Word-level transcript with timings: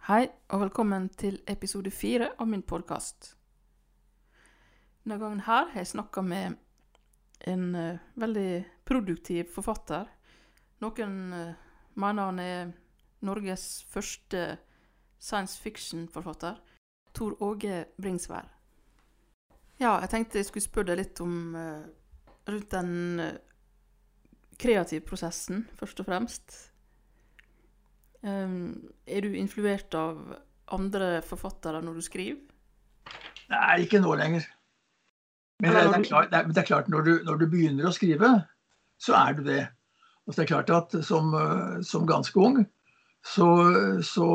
Hei, 0.00 0.30
og 0.48 0.62
velkommen 0.62 1.10
til 1.12 1.34
episode 1.44 1.90
fire 1.92 2.30
av 2.40 2.46
min 2.48 2.62
podkast. 2.64 3.34
Denne 5.04 5.18
gangen 5.20 5.42
her 5.44 5.66
har 5.68 5.76
jeg 5.76 5.90
snakka 5.90 6.22
med 6.24 6.56
en 7.44 7.66
uh, 7.76 7.98
veldig 8.16 8.62
produktiv 8.88 9.50
forfatter. 9.52 10.08
Noen 10.80 11.18
uh, 11.36 11.52
mener 12.00 12.30
han 12.30 12.40
er 12.40 12.72
Norges 13.28 13.84
første 13.92 14.56
science 15.20 15.60
fiction-forfatter. 15.60 16.56
Tor 17.12 17.36
Åge 17.44 17.84
Bringsvær. 18.00 18.48
Ja, 19.84 19.98
jeg 20.00 20.14
tenkte 20.14 20.40
jeg 20.40 20.48
skulle 20.48 20.64
spørre 20.64 20.94
deg 20.94 21.02
litt 21.04 21.20
om 21.20 21.52
uh, 21.52 21.84
rundt 22.48 22.72
den 22.72 23.28
kreative 24.56 25.04
prosessen, 25.04 25.66
først 25.76 26.00
og 26.00 26.08
fremst. 26.08 26.69
Um, 28.20 28.92
er 29.08 29.24
du 29.24 29.36
influert 29.38 29.94
av 29.96 30.18
andre 30.70 31.18
forfattere 31.24 31.80
når 31.84 32.00
du 32.00 32.04
skriver? 32.04 32.40
Nei, 33.50 33.82
ikke 33.84 34.02
nå 34.02 34.14
lenger. 34.18 34.44
Men 35.60 35.74
det, 35.74 35.80
er 35.84 36.04
klart, 36.08 36.30
det, 36.30 36.38
er, 36.38 36.52
det 36.56 36.66
klart 36.68 36.90
når, 36.92 37.06
du, 37.06 37.14
når 37.26 37.40
du 37.40 37.46
begynner 37.52 37.88
å 37.88 37.94
skrive, 37.94 38.34
så 39.00 39.16
er 39.18 39.36
du 39.36 39.42
det. 39.48 39.64
Og 40.28 40.36
det 40.36 40.44
er 40.44 40.52
klart 40.52 40.70
at 40.72 40.94
som, 41.04 41.32
som 41.84 42.06
ganske 42.08 42.38
ung 42.40 42.60
så, 43.26 43.46
så 44.02 44.26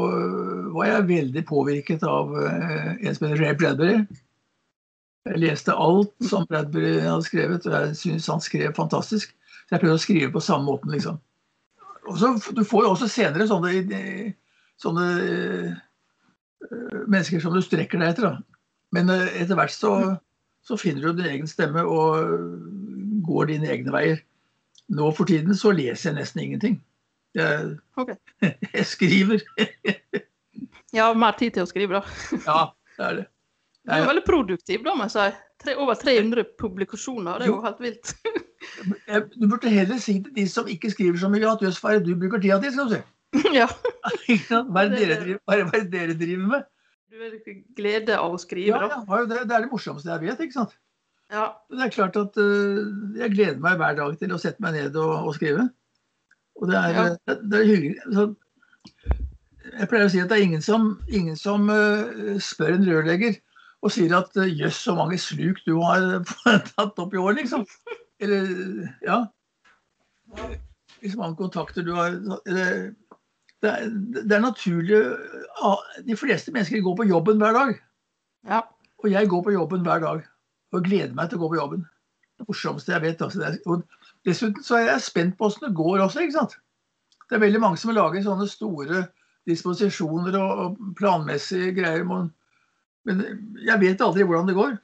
var 0.75 0.85
jeg 0.85 1.07
veldig 1.09 1.43
påvirket 1.49 2.03
av 2.05 2.33
eh, 2.37 2.91
en 3.01 3.15
som 3.15 3.27
heter 3.27 3.41
Ray 3.41 3.57
Bradbury. 3.57 3.95
Jeg 5.25 5.41
leste 5.41 5.73
alt 5.73 6.13
som 6.29 6.45
Bradbury 6.49 6.99
hadde 7.01 7.25
skrevet, 7.25 7.65
og 7.65 7.73
jeg 7.73 7.95
syns 7.97 8.29
han 8.29 8.43
skrev 8.45 8.75
fantastisk. 8.77 9.33
Så 9.65 9.73
jeg 9.73 9.81
prøvde 9.81 9.97
å 9.97 10.03
skrive 10.03 10.33
på 10.35 10.43
samme 10.43 10.69
måten, 10.69 10.93
liksom. 10.93 11.17
Og 12.05 12.19
så, 12.19 12.33
Du 12.55 12.63
får 12.67 12.85
jo 12.85 12.93
også 12.93 13.09
senere 13.11 13.47
sånne, 13.49 13.71
eh, 13.97 14.31
sånne 14.81 15.07
eh, 15.25 15.73
mennesker 17.07 17.41
som 17.43 17.55
du 17.55 17.61
strekker 17.63 18.01
deg 18.01 18.13
etter. 18.13 18.29
da. 18.29 18.61
Men 18.95 19.11
eh, 19.13 19.41
etter 19.41 19.57
hvert 19.59 19.73
så, 19.73 19.93
så 20.65 20.77
finner 20.79 21.05
du 21.05 21.21
din 21.21 21.31
egen 21.33 21.49
stemme 21.49 21.83
og 21.83 22.31
går 23.25 23.51
dine 23.53 23.71
egne 23.73 23.95
veier. 23.95 24.23
Nå 24.95 25.09
for 25.17 25.25
tiden 25.29 25.57
så 25.57 25.73
leser 25.73 26.11
jeg 26.11 26.19
nesten 26.19 26.43
ingenting. 26.43 26.79
Jeg, 27.35 27.75
okay. 27.99 28.15
jeg 28.77 28.85
skriver. 28.87 29.41
Ja, 30.95 31.09
mer 31.17 31.35
tid 31.39 31.57
til 31.57 31.65
å 31.65 31.69
skrive, 31.69 31.99
da. 31.99 32.37
Ja, 32.45 32.59
det 32.95 33.07
er 33.07 33.17
det. 33.17 33.25
Du 33.85 33.93
er 33.93 34.07
veldig 34.07 34.25
produktiv, 34.25 34.85
da, 34.85 34.93
må 34.97 35.05
jeg 35.05 35.13
si. 35.13 35.25
Tre, 35.63 35.75
over 35.79 35.95
300 35.95 36.43
publikasjoner, 36.59 37.39
det 37.39 37.47
er 37.47 37.53
jo 37.53 37.61
helt 37.63 37.81
vilt. 37.83 38.15
Du 39.37 39.45
burde 39.45 39.69
heller 39.69 39.99
si 40.01 40.15
til 40.25 40.31
de 40.33 40.43
som 40.49 40.65
ikke 40.71 40.89
skriver 40.89 41.19
så 41.21 41.27
mye, 41.29 41.45
at 41.45 41.61
jøss, 41.61 41.77
hva 41.83 41.91
er 41.93 41.99
det 42.01 42.07
du 42.09 42.15
bruker 42.17 42.41
tida 42.41 42.55
til? 42.63 42.71
skal 42.73 42.87
du 42.89 42.95
si. 42.95 43.01
ja. 43.59 43.67
Hva 43.69 44.85
er 44.85 44.89
det 44.89 45.01
dere 45.03 45.17
driver, 45.21 45.41
hva 45.45 45.57
er 45.59 45.61
det- 45.67 45.81
er 45.83 45.85
dere 45.93 46.15
driver 46.17 46.47
med? 46.55 46.65
Du 47.15 47.21
ikke 47.37 47.53
glede 47.77 48.17
av 48.17 48.33
å 48.33 48.39
skrive, 48.41 48.73
Ja, 48.73 48.79
da. 48.81 48.87
Ja, 48.95 49.03
har 49.11 49.27
det, 49.29 49.37
det 49.47 49.55
er 49.55 49.63
det 49.67 49.69
morsomste 49.71 50.09
jeg 50.11 50.23
vet. 50.25 50.41
ikke 50.47 50.57
sant? 50.57 50.73
Ja. 51.31 51.45
Det 51.71 51.85
er 51.85 51.93
klart 51.93 52.17
at 52.19 52.35
uh, 52.41 52.81
Jeg 53.21 53.31
gleder 53.35 53.61
meg 53.63 53.77
hver 53.79 53.95
dag 54.01 54.17
til 54.19 54.33
å 54.35 54.39
sette 54.41 54.61
meg 54.65 54.75
ned 54.75 54.97
og, 54.99 55.13
og 55.29 55.37
skrive. 55.37 55.69
Og 56.59 56.67
det 56.71 56.75
er, 56.81 56.89
Ja. 56.97 57.05
det, 57.29 57.37
det 57.51 57.61
er 57.61 57.69
hyggelig. 57.69 57.95
Så, 58.17 58.25
jeg 59.75 59.87
pleier 59.93 60.09
å 60.09 60.11
si 60.13 60.19
at 60.25 60.29
det 60.33 60.37
er 60.39 60.43
ingen 60.49 60.61
som, 60.65 60.89
ingen 61.07 61.37
som 61.39 61.69
uh, 61.69 62.35
spør 62.43 62.75
en 62.79 62.85
rørlegger 62.89 63.37
og 63.85 63.93
sier 63.93 64.15
at 64.17 64.37
øh, 64.41 64.51
jøss, 64.59 64.81
så 64.87 64.95
mange 64.97 65.17
sluk 65.21 65.61
du 65.67 65.77
har 65.85 66.21
tatt 66.73 67.01
opp 67.01 67.13
i 67.13 67.21
år, 67.21 67.37
liksom. 67.37 67.65
Eller 68.19 68.47
ja. 69.05 69.23
Hvis 71.01 71.17
mange 71.19 71.37
kontakter 71.37 71.85
du 71.85 71.93
har 71.93 72.15
eller, 72.15 72.93
det, 73.61 73.71
er, 73.71 73.89
det 74.25 74.31
er 74.35 74.41
naturlig 74.41 74.97
ah, 75.63 75.81
De 76.07 76.15
fleste 76.17 76.51
mennesker 76.51 76.81
går 76.81 76.95
på 76.95 77.07
jobben 77.09 77.37
hver 77.37 77.53
dag. 77.53 77.75
ja. 78.49 78.61
Og 79.03 79.11
jeg 79.11 79.29
går 79.29 79.41
på 79.43 79.51
jobben 79.51 79.83
hver 79.85 79.99
dag 79.99 80.23
og 80.73 80.83
gleder 80.83 81.13
meg 81.13 81.29
til 81.29 81.37
å 81.37 81.43
gå 81.43 81.49
på 81.51 81.59
jobben. 81.59 81.83
Det 82.39 82.47
morsomste 82.47 82.93
jeg 82.93 83.03
vet. 83.03 83.21
Altså. 83.21 83.81
Dessuten 84.25 84.63
så 84.63 84.79
er 84.79 84.87
jeg 84.89 85.03
spent 85.05 85.37
på 85.37 85.47
åssen 85.47 85.67
det 85.67 85.75
går 85.77 86.01
også. 86.03 86.23
ikke 86.23 86.37
sant? 86.39 86.55
Det 87.29 87.37
er 87.37 87.43
veldig 87.43 87.61
mange 87.61 87.79
som 87.81 87.93
lager 87.95 88.23
sånne 88.25 88.47
store 88.49 89.05
disposisjoner 89.49 90.37
og, 90.39 90.79
planmessige 90.97 91.73
greier. 91.77 92.03
Men, 92.07 92.31
men 93.05 93.21
jeg 93.65 93.81
vet 93.81 94.01
aldri 94.01 94.25
hvordan 94.25 94.49
det 94.49 94.57
går. 94.57 94.75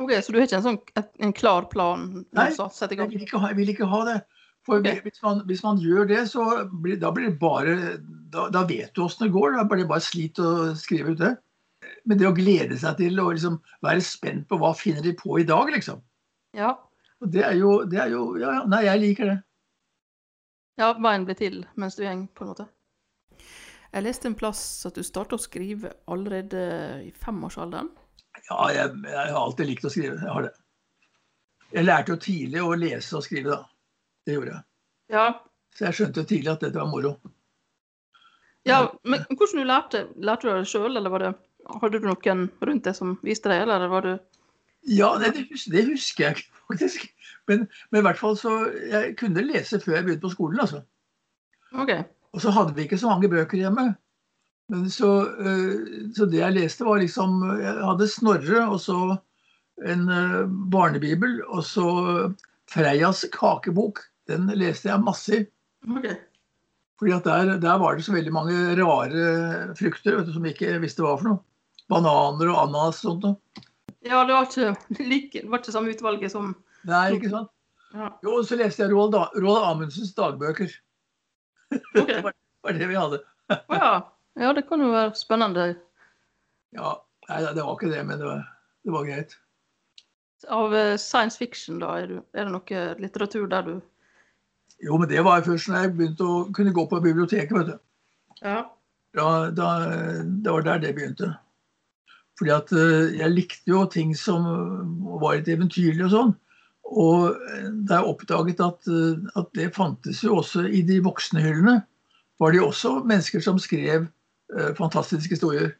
Ok, 0.00 0.12
Så 0.24 0.32
du 0.32 0.38
har 0.38 0.46
ikke 0.46 0.60
en, 0.60 0.64
sånn, 0.64 1.06
en 1.20 1.32
klar 1.36 1.66
plan 1.68 2.04
Nei, 2.32 2.46
Jeg 2.54 3.08
vil 3.10 3.26
ha, 3.34 3.48
jeg 3.50 3.56
vil 3.58 3.72
ikke 3.74 3.88
ha 3.90 4.04
det. 4.08 4.20
For 4.64 4.80
okay. 4.80 5.00
hvis, 5.04 5.20
man, 5.24 5.40
hvis 5.48 5.62
man 5.64 5.80
gjør 5.80 6.08
det, 6.08 6.22
så 6.30 6.44
blir, 6.82 6.98
da 7.00 7.10
blir 7.12 7.30
det 7.30 7.38
bare 7.40 7.76
Da, 8.32 8.48
da 8.52 8.64
vet 8.68 8.92
du 8.94 9.04
åssen 9.04 9.26
det 9.26 9.34
går. 9.34 9.56
Da 9.58 9.64
blir 9.68 9.82
det 9.84 9.90
bare 9.90 10.04
slit 10.04 10.40
å 10.40 10.72
skrive 10.78 11.14
ut 11.14 11.20
det. 11.20 11.34
Men 12.08 12.20
det 12.20 12.28
å 12.28 12.36
glede 12.36 12.76
seg 12.80 12.96
til 13.00 13.20
å 13.20 13.30
liksom 13.32 13.58
være 13.84 14.04
spent 14.04 14.46
på 14.48 14.60
hva 14.60 14.72
finner 14.76 15.04
de 15.04 15.12
på 15.16 15.40
i 15.40 15.46
dag, 15.48 15.68
liksom. 15.72 16.00
Ja. 16.56 16.74
Og 17.20 17.32
det 17.32 17.44
er 17.44 17.56
jo, 17.58 17.80
det 17.88 18.00
er 18.00 18.12
jo 18.14 18.24
ja, 18.40 18.60
ja, 18.60 18.66
Nei, 18.68 18.84
jeg 18.86 19.02
liker 19.04 19.32
det. 19.32 19.38
ja, 20.80 20.92
veien 20.96 21.26
blir 21.28 21.36
til 21.36 21.58
mens 21.76 21.98
du 21.98 22.04
går, 22.06 22.24
på 22.32 22.44
en 22.44 22.52
måte. 22.52 22.68
Jeg 23.90 24.06
leste 24.06 24.30
en 24.30 24.38
plass 24.38 24.62
at 24.86 24.94
du 24.94 25.02
starta 25.02 25.34
å 25.34 25.42
skrive 25.42 25.90
allerede 26.10 26.60
i 27.02 27.10
femårsalderen. 27.24 27.90
Ja, 28.46 28.68
jeg, 28.70 28.94
jeg 29.02 29.32
har 29.34 29.40
alltid 29.40 29.66
likt 29.66 29.86
å 29.86 29.90
skrive. 29.90 30.16
Jeg 30.20 30.30
har 30.30 30.46
det. 30.46 30.52
Jeg 31.74 31.86
lærte 31.86 32.14
jo 32.14 32.20
tidlig 32.22 32.62
å 32.62 32.76
lese 32.78 33.18
og 33.18 33.26
skrive, 33.26 33.56
da. 33.56 33.60
Det 34.26 34.36
gjorde 34.36 34.54
jeg. 34.54 34.64
Ja. 35.14 35.26
Så 35.74 35.86
jeg 35.86 35.98
skjønte 35.98 36.22
jo 36.22 36.30
tidlig 36.30 36.52
at 36.52 36.64
dette 36.64 36.78
var 36.78 36.90
moro. 36.90 37.14
ja 38.68 38.80
men 39.08 39.22
hvordan 39.30 39.62
du 39.62 39.64
lærte 39.64 40.00
Lærte 40.20 40.48
du 40.48 40.50
det 40.52 40.68
sjøl, 40.68 40.96
eller 40.98 41.10
var 41.10 41.24
det, 41.24 41.30
hadde 41.80 42.00
du 42.02 42.08
noen 42.08 42.42
rundt 42.60 42.84
deg 42.84 42.96
som 42.98 43.14
viste 43.24 43.48
deg, 43.50 43.62
eller 43.64 43.88
var 43.90 44.06
du 44.06 44.12
Ja, 44.86 45.14
det, 45.22 45.32
det, 45.50 45.84
husker 45.88 46.24
jeg 46.24 46.36
ikke, 46.36 46.62
faktisk. 46.70 47.06
Men, 47.48 47.66
men 47.90 48.02
i 48.02 48.06
hvert 48.06 48.20
fall 48.20 48.36
så 48.38 48.54
Jeg 48.90 49.16
kunne 49.20 49.46
lese 49.46 49.80
før 49.82 49.98
jeg 49.98 50.08
begynte 50.08 50.26
på 50.26 50.34
skolen, 50.34 50.62
altså. 50.62 50.82
OK. 51.74 51.94
Og 52.34 52.44
så 52.44 52.52
hadde 52.54 52.76
vi 52.76 52.86
ikke 52.86 52.98
så 53.00 53.10
mange 53.10 53.30
bøker 53.30 53.58
hjemme. 53.58 53.90
Men 54.70 54.86
så, 54.92 55.10
eh, 55.42 56.10
så 56.14 56.28
det 56.30 56.38
jeg 56.38 56.54
leste, 56.54 56.86
var 56.86 57.02
liksom 57.02 57.40
Jeg 57.58 57.74
hadde 57.82 58.06
Snorre, 58.08 58.62
og 58.70 58.78
så 58.82 58.98
en 59.82 60.08
eh, 60.12 60.46
barnebibel, 60.70 61.40
og 61.48 61.64
så 61.66 61.88
Freias 62.70 63.24
kakebok. 63.34 64.04
Den 64.30 64.46
leste 64.54 64.92
jeg 64.92 65.02
masse 65.02 65.40
i. 65.40 65.44
Okay. 65.90 66.14
Fordi 67.00 67.14
at 67.16 67.24
der, 67.24 67.56
der 67.58 67.78
var 67.80 67.96
det 67.96 68.04
så 68.04 68.12
veldig 68.12 68.32
mange 68.32 68.56
rare 68.78 69.74
frukter 69.78 70.18
vet 70.18 70.28
du, 70.28 70.34
som 70.34 70.44
vi 70.44 70.52
ikke 70.52 70.76
visste 70.82 71.02
hva 71.02 71.16
for 71.16 71.30
noe. 71.30 71.40
Bananer 71.90 72.52
og 72.52 72.60
ananas 72.66 73.00
og 73.00 73.16
sånt 73.16 73.24
noe. 73.26 73.64
Ja, 74.06 74.20
det 74.28 74.36
var 74.36 74.46
ikke 74.46 74.74
like, 75.10 75.40
det 75.40 75.48
var 75.48 75.62
ikke 75.62 75.74
samme 75.74 75.94
utvalget 75.94 76.32
som 76.32 76.52
Nei, 76.88 77.06
ikke 77.16 77.32
sant? 77.32 77.50
ja. 77.96 78.12
Jo, 78.22 78.36
og 78.38 78.46
så 78.48 78.56
leste 78.60 78.84
jeg 78.84 78.92
Roald, 78.92 79.16
Roald 79.40 79.66
Amundsens 79.72 80.12
dagbøker. 80.16 80.70
OK. 82.00 82.08
Det 82.10 82.22
var, 82.24 82.34
det 82.76 82.88
vi 82.90 82.98
hadde. 82.98 83.20
Ja. 83.50 83.92
ja, 84.38 84.52
det 84.56 84.66
kan 84.68 84.82
jo 84.82 84.90
være 84.92 85.14
spennende. 85.18 85.70
Ja, 86.76 86.98
Nei, 87.30 87.44
det 87.54 87.62
var 87.62 87.76
ikke 87.76 87.92
det, 87.92 88.00
men 88.06 88.18
det 88.18 88.26
var, 88.26 88.42
det 88.84 88.94
var 88.94 89.06
greit. 89.06 89.36
Av 90.50 90.74
eh, 90.74 90.96
science 90.98 91.38
fiction, 91.38 91.78
da, 91.82 91.92
er, 92.00 92.08
du, 92.10 92.16
er 92.34 92.48
det 92.48 92.54
noe 92.54 92.82
litteratur 92.98 93.46
der 93.50 93.66
du 93.66 93.74
Jo, 94.80 94.96
men 94.96 95.10
det 95.10 95.20
var 95.26 95.44
først 95.44 95.68
når 95.68 95.84
jeg 95.84 95.92
begynte 95.98 96.26
å 96.26 96.40
kunne 96.56 96.72
gå 96.74 96.86
på 96.88 97.02
biblioteket. 97.04 97.52
vet 97.52 97.70
du. 97.74 97.78
Ja. 98.40 98.62
Da, 99.14 99.26
da, 99.52 99.68
det 100.24 100.54
var 100.54 100.64
der 100.66 100.82
det 100.82 100.94
begynte. 100.96 101.34
Fordi 102.40 102.54
at 102.56 102.72
eh, 102.72 103.18
jeg 103.20 103.34
likte 103.34 103.70
jo 103.70 103.84
ting 103.92 104.14
som 104.16 104.48
var 105.20 105.36
litt 105.36 105.50
eventyrlige 105.52 106.08
og 106.08 106.14
sånn. 106.14 106.32
Og 106.90 107.36
det 107.86 107.94
er 107.94 108.06
oppdaget 108.06 108.62
at, 108.64 108.88
eh, 108.90 109.18
at 109.38 109.50
det 109.54 109.70
fantes 109.76 110.24
jo 110.24 110.40
også 110.40 110.66
i 110.66 110.82
de 110.86 110.98
voksne 111.04 111.42
hyllene, 111.44 111.76
var 112.40 112.52
det 112.52 112.60
jo 112.60 112.70
også 112.70 112.96
mennesker 113.04 113.42
som 113.44 113.60
skrev 113.62 114.08
eh, 114.56 114.70
fantastiske 114.78 115.36
historier. 115.36 115.74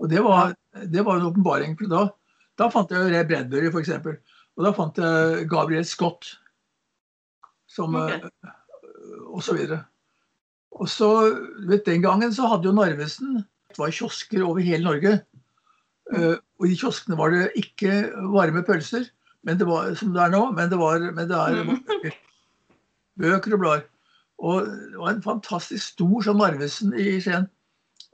Og 0.00 0.10
det 0.10 0.22
var, 0.24 0.56
det 0.92 1.04
var 1.06 1.20
en 1.20 1.28
åpenbaring. 1.30 1.76
for 1.78 1.92
Da, 1.92 2.02
da 2.58 2.70
fant 2.72 2.90
jeg 2.90 3.04
jo 3.04 3.12
Ray 3.12 3.28
Bradbury, 3.28 3.70
f.eks. 3.70 3.92
Og 4.56 4.66
da 4.66 4.72
fant 4.74 4.98
jeg 4.98 5.46
Gabriel 5.52 5.86
Scott. 5.86 6.34
Som, 7.70 7.94
okay. 7.94 8.24
eh, 8.24 9.20
og 9.30 9.44
så 9.44 9.54
videre. 9.54 9.84
Og 10.76 10.88
så, 10.88 11.10
du 11.60 11.70
vet, 11.70 11.86
Den 11.86 12.02
gangen 12.02 12.34
så 12.34 12.48
hadde 12.50 12.68
jo 12.68 12.74
Narvesen 12.76 13.44
det 13.76 13.82
var 13.82 13.92
kiosker 13.92 14.40
over 14.40 14.64
hele 14.64 14.86
Norge. 14.86 15.18
Uh, 16.08 16.38
og 16.56 16.70
i 16.70 16.76
kioskene 16.78 17.18
var 17.18 17.34
det 17.34 17.50
ikke 17.60 18.06
varme 18.32 18.62
pølser, 18.64 19.08
det 19.54 19.66
var, 19.68 19.94
som 19.94 20.10
det 20.14 20.22
er 20.24 20.30
nå, 20.34 20.40
men 20.56 20.70
det 20.70 20.78
var 20.78 20.98
men 20.98 21.28
det 21.30 21.36
er 21.38 21.62
Mm. 21.62 21.78
bøker. 21.86 22.16
bøker 23.18 23.52
og 23.54 23.60
blader. 23.62 23.84
Og 24.38 24.66
det 24.66 24.98
var 24.98 25.10
en 25.14 25.22
fantastisk 25.22 25.92
stor 25.94 26.20
sånn 26.26 26.36
Narvesen 26.42 26.92
i 26.98 27.20
Skien, 27.22 27.46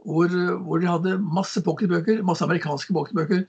hvor, 0.05 0.29
hvor 0.63 0.79
de 0.79 0.87
hadde 0.87 1.17
masse 1.19 1.63
pocketbøker, 1.65 2.21
masse 2.23 2.45
amerikanske 2.45 2.93
pocketbøker. 2.95 3.47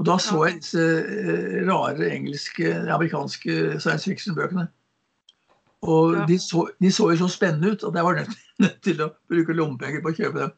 Og 0.00 0.06
da 0.08 0.16
så 0.18 0.42
jeg 0.48 0.58
disse 0.60 0.80
eh, 0.80 1.62
rare 1.68 2.10
engelske, 2.10 2.74
amerikanske 2.90 3.78
science 3.80 4.04
fiction-bøkene. 4.10 4.66
Og 5.82 6.16
Ja. 6.18 6.26
de, 6.26 6.38
så, 6.38 6.66
de 6.80 6.90
så 6.92 7.10
jo 7.12 7.16
så 7.16 7.28
spennende 7.28 7.70
ut 7.72 7.84
at 7.84 7.94
jeg 7.94 8.04
var 8.04 8.14
nødt, 8.18 8.36
nødt 8.64 8.82
til 8.82 9.00
å 9.00 9.10
bruke 9.30 9.56
lommepenger 9.56 10.02
på 10.02 10.10
å 10.12 10.16
kjøpe 10.16 10.38
dem. 10.40 10.50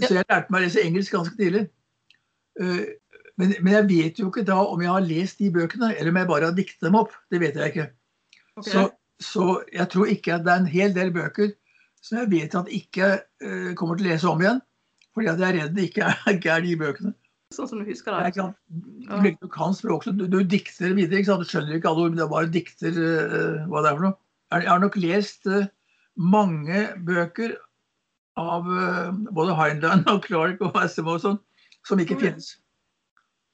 så 0.00 0.14
jeg 0.14 0.24
lærte 0.30 0.50
meg 0.52 0.60
å 0.60 0.64
lese 0.64 0.84
engelsk 0.84 1.12
ganske 1.12 1.36
tidlig. 1.36 1.66
Eh, 2.60 2.84
men, 3.38 3.54
men, 3.62 3.74
jeg 3.76 3.86
vet 3.86 4.18
jo 4.18 4.32
ikke 4.32 4.46
da 4.46 4.58
om 4.66 4.80
jeg 4.82 4.90
har 4.90 5.04
lest 5.06 5.38
de 5.38 5.50
bøkene, 5.54 5.92
eller 5.94 6.10
om 6.10 6.18
jeg 6.18 6.30
bare 6.30 6.48
har 6.50 6.56
diktet 6.56 6.88
dem 6.88 6.98
opp. 6.98 7.14
Det 7.30 7.38
vet 7.42 7.58
jeg 7.58 7.72
ikke. 7.72 7.86
Okay. 8.58 8.72
Så, 8.72 8.82
så, 9.22 9.46
jeg 9.74 9.86
tror 9.92 10.10
ikke 10.10 10.34
at 10.34 10.46
det 10.46 10.54
er 10.54 10.64
en 10.64 10.72
hel 10.72 10.94
del 10.96 11.12
bøker 11.14 11.54
som 12.02 12.20
jeg 12.20 12.30
vet 12.32 12.56
at 12.58 12.72
ikke 12.74 13.12
uh, 13.18 13.70
kommer 13.78 13.98
til 13.98 14.08
å 14.08 14.10
lese 14.10 14.30
om 14.30 14.42
igjen. 14.42 14.60
Fordi 15.14 15.30
at 15.30 15.42
jeg 15.42 15.48
er 15.48 15.58
redd 15.60 15.78
det 15.78 15.86
ikke 15.90 16.10
er, 16.10 16.20
ikke 16.34 16.52
er 16.54 16.66
de 16.66 16.74
bøkene. 16.82 17.14
Sånn 17.54 17.70
som 17.70 17.80
du 17.80 17.88
husker 17.88 18.12
det? 18.12 18.34
Kan, 18.36 18.52
du, 18.68 19.30
du 19.40 19.48
kan 19.54 19.72
språk, 19.74 20.04
så 20.04 20.12
du, 20.12 20.26
du, 20.28 20.42
dikter 20.44 20.92
videre. 20.98 21.22
ikke 21.22 21.30
sant? 21.30 21.46
Du 21.46 21.48
skjønner 21.48 21.78
ikke 21.78 21.92
alle 21.92 22.04
ord, 22.04 22.12
men 22.12 22.20
det 22.20 22.26
er 22.26 22.34
bare 22.34 22.54
dikter 22.58 22.98
uh, 22.98 23.64
hva 23.70 23.86
det 23.86 23.92
er 23.92 24.00
for 24.00 24.08
noe. 24.08 24.18
Jeg 24.58 24.70
har 24.72 24.82
nok 24.82 24.98
lest 24.98 25.46
uh, 25.46 25.68
mange 26.18 26.88
bøker 27.06 27.54
av 28.38 28.66
både 29.34 29.54
Heinlein 29.58 30.04
og 30.10 30.22
Clark 30.26 30.60
og 30.62 30.76
Assimo 30.78 31.16
og 31.16 31.22
sånn, 31.22 31.38
som 31.86 31.98
ikke 32.02 32.18
okay. 32.18 32.28
finnes. 32.28 32.52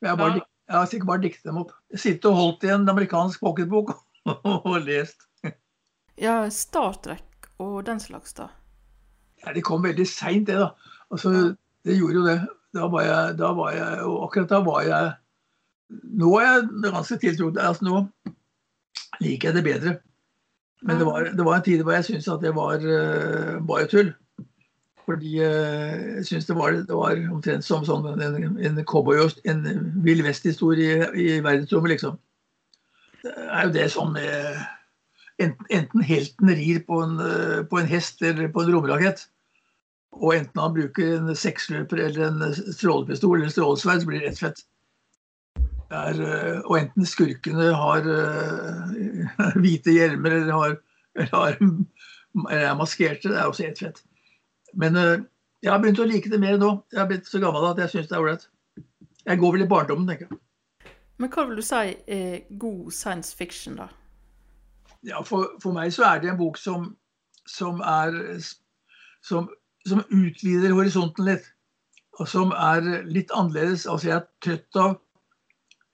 Jeg 0.03 0.11
har, 0.11 0.19
bare, 0.19 0.43
jeg 0.69 0.77
har 0.77 0.89
sikkert 0.91 1.11
bare 1.13 1.23
diktet 1.23 1.49
dem 1.49 1.61
opp. 1.63 1.73
Jeg 1.95 2.03
sitter 2.03 2.33
og 2.33 2.41
holdt 2.41 2.67
i 2.67 2.73
en 2.75 2.89
amerikansk 2.91 3.41
pocketbok 3.45 3.95
og 4.35 4.77
lest. 4.85 5.29
Ja, 6.21 6.45
Star 6.51 6.99
Trek 7.05 7.49
og 7.63 7.85
den 7.87 8.01
slags, 8.01 8.35
da? 8.37 8.49
Ja, 9.45 9.53
Det 9.53 9.65
kom 9.67 9.85
veldig 9.85 10.07
seint, 10.09 10.47
det, 10.49 10.59
da. 10.61 10.71
Altså, 11.11 11.55
det 11.85 11.99
gjorde 11.99 12.21
jo 12.21 12.27
det. 12.27 12.39
Da 12.75 12.89
var 12.91 13.05
jeg, 13.07 13.35
da 13.39 13.53
var 13.55 13.71
jeg 13.71 14.03
Og 14.03 14.25
akkurat 14.25 14.51
da 14.51 14.59
var 14.67 14.81
jeg 14.83 15.11
Nå 16.19 16.31
er 16.41 16.47
jeg 16.49 16.65
ganske 16.89 17.19
tiltrodd. 17.23 17.59
Altså, 17.61 17.85
nå 17.87 18.33
liker 19.23 19.51
jeg 19.51 19.57
det 19.59 19.65
bedre. 19.67 19.93
Men 20.83 20.99
det 20.99 21.07
var, 21.07 21.29
det 21.37 21.45
var 21.47 21.59
en 21.59 21.65
tid 21.65 21.83
hvor 21.85 21.95
jeg 21.95 22.07
syntes 22.09 22.29
at 22.33 22.43
det 22.43 22.51
var 22.57 22.83
uh, 22.83 23.61
bare 23.69 23.87
tull. 23.89 24.11
Fordi 25.05 25.35
eh, 25.45 25.97
jeg 26.17 26.27
syns 26.29 26.47
det, 26.49 26.57
det, 26.89 26.97
var 26.97 27.19
omtrent 27.33 27.67
som 27.67 27.85
sånn 27.85 28.07
en, 28.15 28.57
en 28.57 28.85
cowboy 28.89 29.21
en 29.51 29.65
vill 30.05 30.23
vest-historie 30.25 31.11
i, 31.13 31.27
i 31.37 31.43
verdensrommet, 31.45 31.93
liksom. 31.93 32.17
Det 33.25 33.35
er 33.35 33.67
jo 33.67 33.75
det 33.75 33.89
som 33.93 34.13
med 34.17 34.63
enten, 35.43 35.69
enten 35.73 36.05
helten 36.05 36.53
rir 36.57 36.81
på 36.89 37.03
en, 37.05 37.19
eh, 37.21 37.61
på 37.69 37.81
en, 37.81 37.89
hest 37.89 38.23
eller 38.25 38.49
på 38.53 38.65
en 38.65 38.73
romrakett, 38.73 39.27
og 40.15 40.37
enten 40.39 40.63
han 40.63 40.77
bruker 40.77 41.19
en 41.19 41.37
seksløper 41.37 42.01
eller 42.07 42.29
en 42.31 42.57
strålepistol 42.73 43.43
eller 43.43 43.53
strålesverd, 43.53 44.01
så 44.01 44.09
blir 44.09 44.25
det 44.25 44.31
rett 44.31 44.41
fett. 44.41 44.65
Er, 45.93 46.17
eh, 46.17 46.59
og 46.65 46.79
enten 46.81 47.09
skurkene 47.09 47.75
har 47.77 48.09
hvite 49.61 49.93
hjelmer 49.93 50.41
eller, 50.41 50.57
har, 50.57 50.81
eller, 51.19 51.37
har, 51.37 51.61
eller 52.49 52.69
er 52.73 52.81
maskerte, 52.81 53.29
det 53.29 53.37
er 53.37 53.53
også 53.53 53.69
helt 53.69 53.85
fett. 53.85 54.05
Men 54.81 54.97
uh, 54.99 55.23
jeg 55.65 55.73
har 55.73 55.81
begynt 55.83 56.03
å 56.03 56.09
like 56.09 56.31
det 56.31 56.41
mer 56.43 56.59
nå. 56.61 56.71
Jeg 56.93 57.01
har 57.01 57.09
blitt 57.11 57.29
så 57.31 57.41
gammel 57.43 57.65
at 57.71 57.81
jeg 57.81 57.93
syns 57.93 58.11
det 58.11 58.17
er 58.19 58.25
ålreit. 58.25 58.49
Jeg 59.25 59.41
går 59.41 59.55
vel 59.55 59.65
i 59.65 59.69
barndommen, 59.71 60.09
tenker 60.11 60.29
jeg. 60.29 60.41
Men 61.23 61.31
hva 61.31 61.45
vil 61.49 61.61
du 61.61 61.65
si 61.65 61.95
er 62.11 62.43
god 62.61 62.91
science 62.93 63.37
fiction, 63.37 63.79
da? 63.79 63.89
Ja, 65.07 65.23
for, 65.25 65.55
for 65.63 65.77
meg 65.77 65.93
så 65.95 66.05
er 66.09 66.21
det 66.21 66.33
en 66.33 66.41
bok 66.41 66.59
som, 66.59 66.91
som 67.49 67.81
er 67.85 68.17
som, 69.25 69.49
som, 69.89 70.03
utvider 70.11 70.75
horisonten 70.75 71.29
litt. 71.29 71.49
Og 72.21 72.29
som 72.31 72.53
er 72.55 72.85
litt 73.11 73.33
annerledes. 73.35 73.89
Altså, 73.91 74.11
jeg 74.11 74.17
er 74.21 74.29
trøtt 74.45 74.81
av 74.81 74.93
eh, 74.93 75.01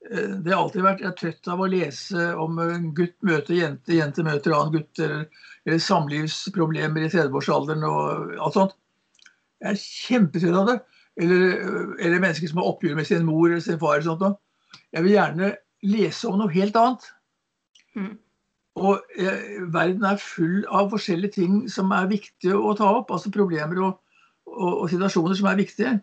det 0.01 0.49
har 0.49 0.57
alltid 0.57 0.81
vært, 0.81 1.01
Jeg 1.03 1.09
er 1.11 1.17
trøtt 1.19 1.47
av 1.53 1.59
å 1.61 1.69
lese 1.69 2.23
om 2.41 2.57
gutt 2.97 3.17
møter 3.21 3.53
jente, 3.53 3.93
jente 3.93 4.23
møter 4.25 4.55
annen 4.57 4.73
gutt, 4.73 4.99
eller, 4.99 5.27
eller 5.67 5.83
samlivsproblemer 5.85 7.05
i 7.05 7.11
30-årsalderen 7.13 7.85
og 7.85 8.33
alt 8.41 8.57
sånt. 8.57 8.73
Jeg 9.61 9.75
er 9.75 9.83
kjempetrøtt 9.83 10.57
av 10.57 10.71
det. 10.71 10.77
Eller, 11.21 11.41
eller, 11.99 12.19
mennesker 12.19 12.49
som 12.49 12.61
har 12.61 12.71
oppgjør 12.71 12.97
med 12.97 13.07
sin 13.07 13.25
mor 13.27 13.49
eller 13.49 13.61
sin 13.61 13.79
far. 13.79 13.99
eller 13.99 14.09
sånt. 14.09 14.39
Jeg 14.95 15.05
vil 15.05 15.15
gjerne 15.17 15.53
lese 15.85 16.29
om 16.29 16.39
noe 16.39 16.53
helt 16.53 16.77
annet. 16.79 17.09
Mm. 17.95 18.13
Og 18.81 19.17
eh, 19.19 19.59
verden 19.73 20.05
er 20.07 20.21
full 20.21 20.63
av 20.71 20.89
forskjellige 20.93 21.35
ting 21.35 21.57
som 21.69 21.91
er 21.95 22.09
viktige 22.11 22.55
å 22.55 22.73
ta 22.79 22.89
opp. 23.01 23.11
Altså 23.11 23.33
problemer 23.33 23.83
og, 23.83 23.99
og, 24.47 24.71
og 24.71 24.89
situasjoner 24.93 25.37
som 25.37 25.51
er 25.51 25.59
viktige. 25.59 25.97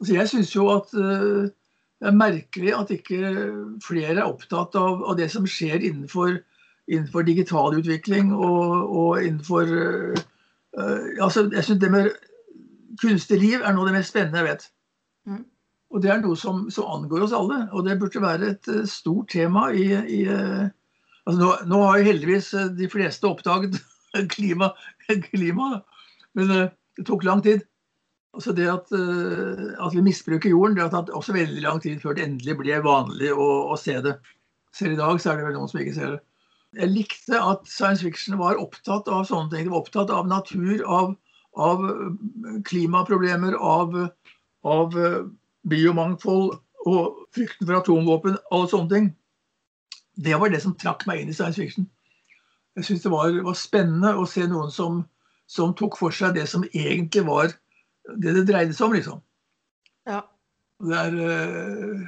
Altså 0.00 0.16
jeg 0.16 0.30
syns 0.30 0.54
jo 0.54 0.68
at 0.72 0.94
uh, 0.98 1.50
det 2.04 2.10
er 2.10 2.16
merkelig 2.20 2.72
at 2.76 2.90
ikke 2.92 3.28
flere 3.80 4.18
er 4.18 4.26
opptatt 4.26 4.74
av, 4.76 5.00
av 5.08 5.16
det 5.16 5.30
som 5.32 5.46
skjer 5.48 5.80
innenfor, 5.80 6.34
innenfor 6.84 7.24
digital 7.24 7.78
utvikling 7.78 8.34
og, 8.36 8.90
og 8.92 9.22
innenfor 9.24 9.72
uh, 9.72 11.06
altså 11.24 11.46
Jeg 11.54 11.64
syns 11.64 11.80
det 11.80 11.90
med 11.94 12.10
kunstig 13.00 13.38
liv 13.40 13.64
er 13.64 13.72
noe 13.72 13.86
av 13.86 13.88
det 13.88 13.96
mest 13.96 14.12
spennende 14.12 14.42
jeg 14.42 14.50
vet. 14.50 14.68
Mm. 15.24 15.40
Og 15.96 16.04
det 16.04 16.12
er 16.12 16.20
noe 16.20 16.36
som, 16.36 16.66
som, 16.74 16.92
angår 16.92 17.24
oss 17.24 17.32
alle. 17.32 17.62
Og 17.72 17.88
det 17.88 17.96
burde 18.02 18.22
være 18.26 18.52
et 18.52 18.68
uh, 18.68 18.84
stort 18.84 19.32
tema 19.32 19.70
i, 19.72 19.88
i 19.96 20.20
uh, 20.28 20.68
altså 21.24 21.38
nå, 21.40 21.50
nå, 21.72 21.82
har 21.86 22.02
jo 22.02 22.08
heldigvis 22.10 22.52
de 22.76 22.90
fleste 22.92 23.32
oppdaget 23.32 23.80
klima, 24.36 24.74
klima 25.30 25.78
men 26.36 26.52
det 26.52 27.06
tok 27.08 27.24
lang 27.24 27.40
tid. 27.48 27.64
Altså 28.34 28.52
det 28.56 28.66
at, 28.66 28.90
at, 28.90 29.92
vi 29.94 30.02
misbruker 30.02 30.50
jorden, 30.50 30.74
det 30.74 30.82
har 30.82 30.90
tatt 30.90 31.12
også 31.14 31.36
veldig 31.36 31.62
lang 31.62 31.80
tid 31.82 32.00
før 32.02 32.16
det 32.16 32.24
endelig 32.26 32.56
ble 32.58 32.80
vanlig 32.82 33.30
å, 33.30 33.48
å 33.70 33.76
se 33.78 33.94
det. 34.02 34.16
Selv 34.74 34.96
i 34.96 34.98
dag 34.98 35.20
så 35.22 35.30
er 35.30 35.38
det 35.38 35.46
vel 35.46 35.54
noen 35.54 35.70
som 35.70 35.78
ikke 35.78 35.94
ser 35.94 36.16
det. 36.16 36.22
Jeg 36.74 36.90
likte 36.90 37.38
at 37.38 37.68
science 37.70 38.02
fiction 38.02 38.40
var 38.40 38.58
opptatt 38.58 39.06
av 39.06 39.22
sånne 39.28 39.52
ting. 39.52 39.68
Det 39.68 39.74
var 39.74 39.84
opptatt 39.84 40.10
av 40.10 40.26
natur, 40.26 40.82
av 40.82 41.14
av 41.54 41.84
eh, 41.90 42.62
klimaproblemer, 42.64 43.52
av, 43.52 44.08
av 44.62 44.98
eh, 44.98 45.18
biomangfold 45.68 46.58
og 46.84 47.20
frykten 47.34 47.66
for 47.66 47.78
atomvåpen, 47.78 48.38
alle 48.50 48.70
sånne 48.70 48.92
ting. 48.92 49.10
Det 50.14 50.36
var 50.38 50.52
det 50.52 50.62
som 50.62 50.76
trakk 50.78 51.06
meg 51.08 51.22
inn 51.22 51.32
i 51.32 51.36
science 51.36 51.58
fiction. 51.60 51.88
Jeg 52.74 52.88
syns 52.88 53.04
det 53.06 53.12
var, 53.12 53.34
var, 53.46 53.56
spennende 53.58 54.14
å 54.18 54.26
se 54.28 54.46
noen 54.50 54.70
som, 54.74 55.02
som, 55.50 55.74
tok 55.78 55.98
for 55.98 56.14
seg 56.14 56.34
det 56.36 56.46
som 56.50 56.66
egentlig 56.72 57.24
var 57.26 57.54
det 58.22 58.34
det 58.36 58.46
dreide 58.48 58.74
seg 58.76 58.86
om, 58.86 58.96
liksom. 58.96 59.20
Ja. 60.08 60.20
Det 60.84 60.96
er, 60.98 61.14
øh, 61.14 62.00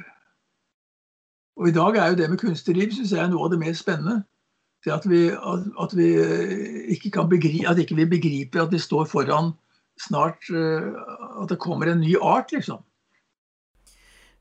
og 1.57 1.67
i 1.67 1.71
dag 1.73 1.95
er 1.97 2.07
jo 2.07 2.15
det 2.15 2.29
med 2.29 2.37
kunstig 2.37 2.75
liv 2.77 2.91
synes 2.93 3.11
jeg 3.11 3.29
noe 3.31 3.47
av 3.47 3.53
det 3.53 3.61
mest 3.61 3.81
spennende 3.81 4.21
Det 4.85 4.93
at 4.93 5.07
vi, 5.09 5.21
at 5.81 5.95
vi 5.97 6.09
eh, 6.21 6.91
ikke 6.93 7.11
kan 7.11 7.29
begripe, 7.29 7.65
at 7.69 7.79
ikke 7.81 7.95
vi 7.97 8.05
begriper 8.05 8.61
at 8.61 8.71
vi 8.71 8.79
står 8.79 9.07
foran 9.09 9.51
snart 10.05 10.49
eh, 10.53 10.93
At 11.41 11.49
det 11.49 11.59
kommer 11.59 11.89
en 11.89 12.01
ny 12.01 12.13
art, 12.21 12.51
liksom. 12.51 12.83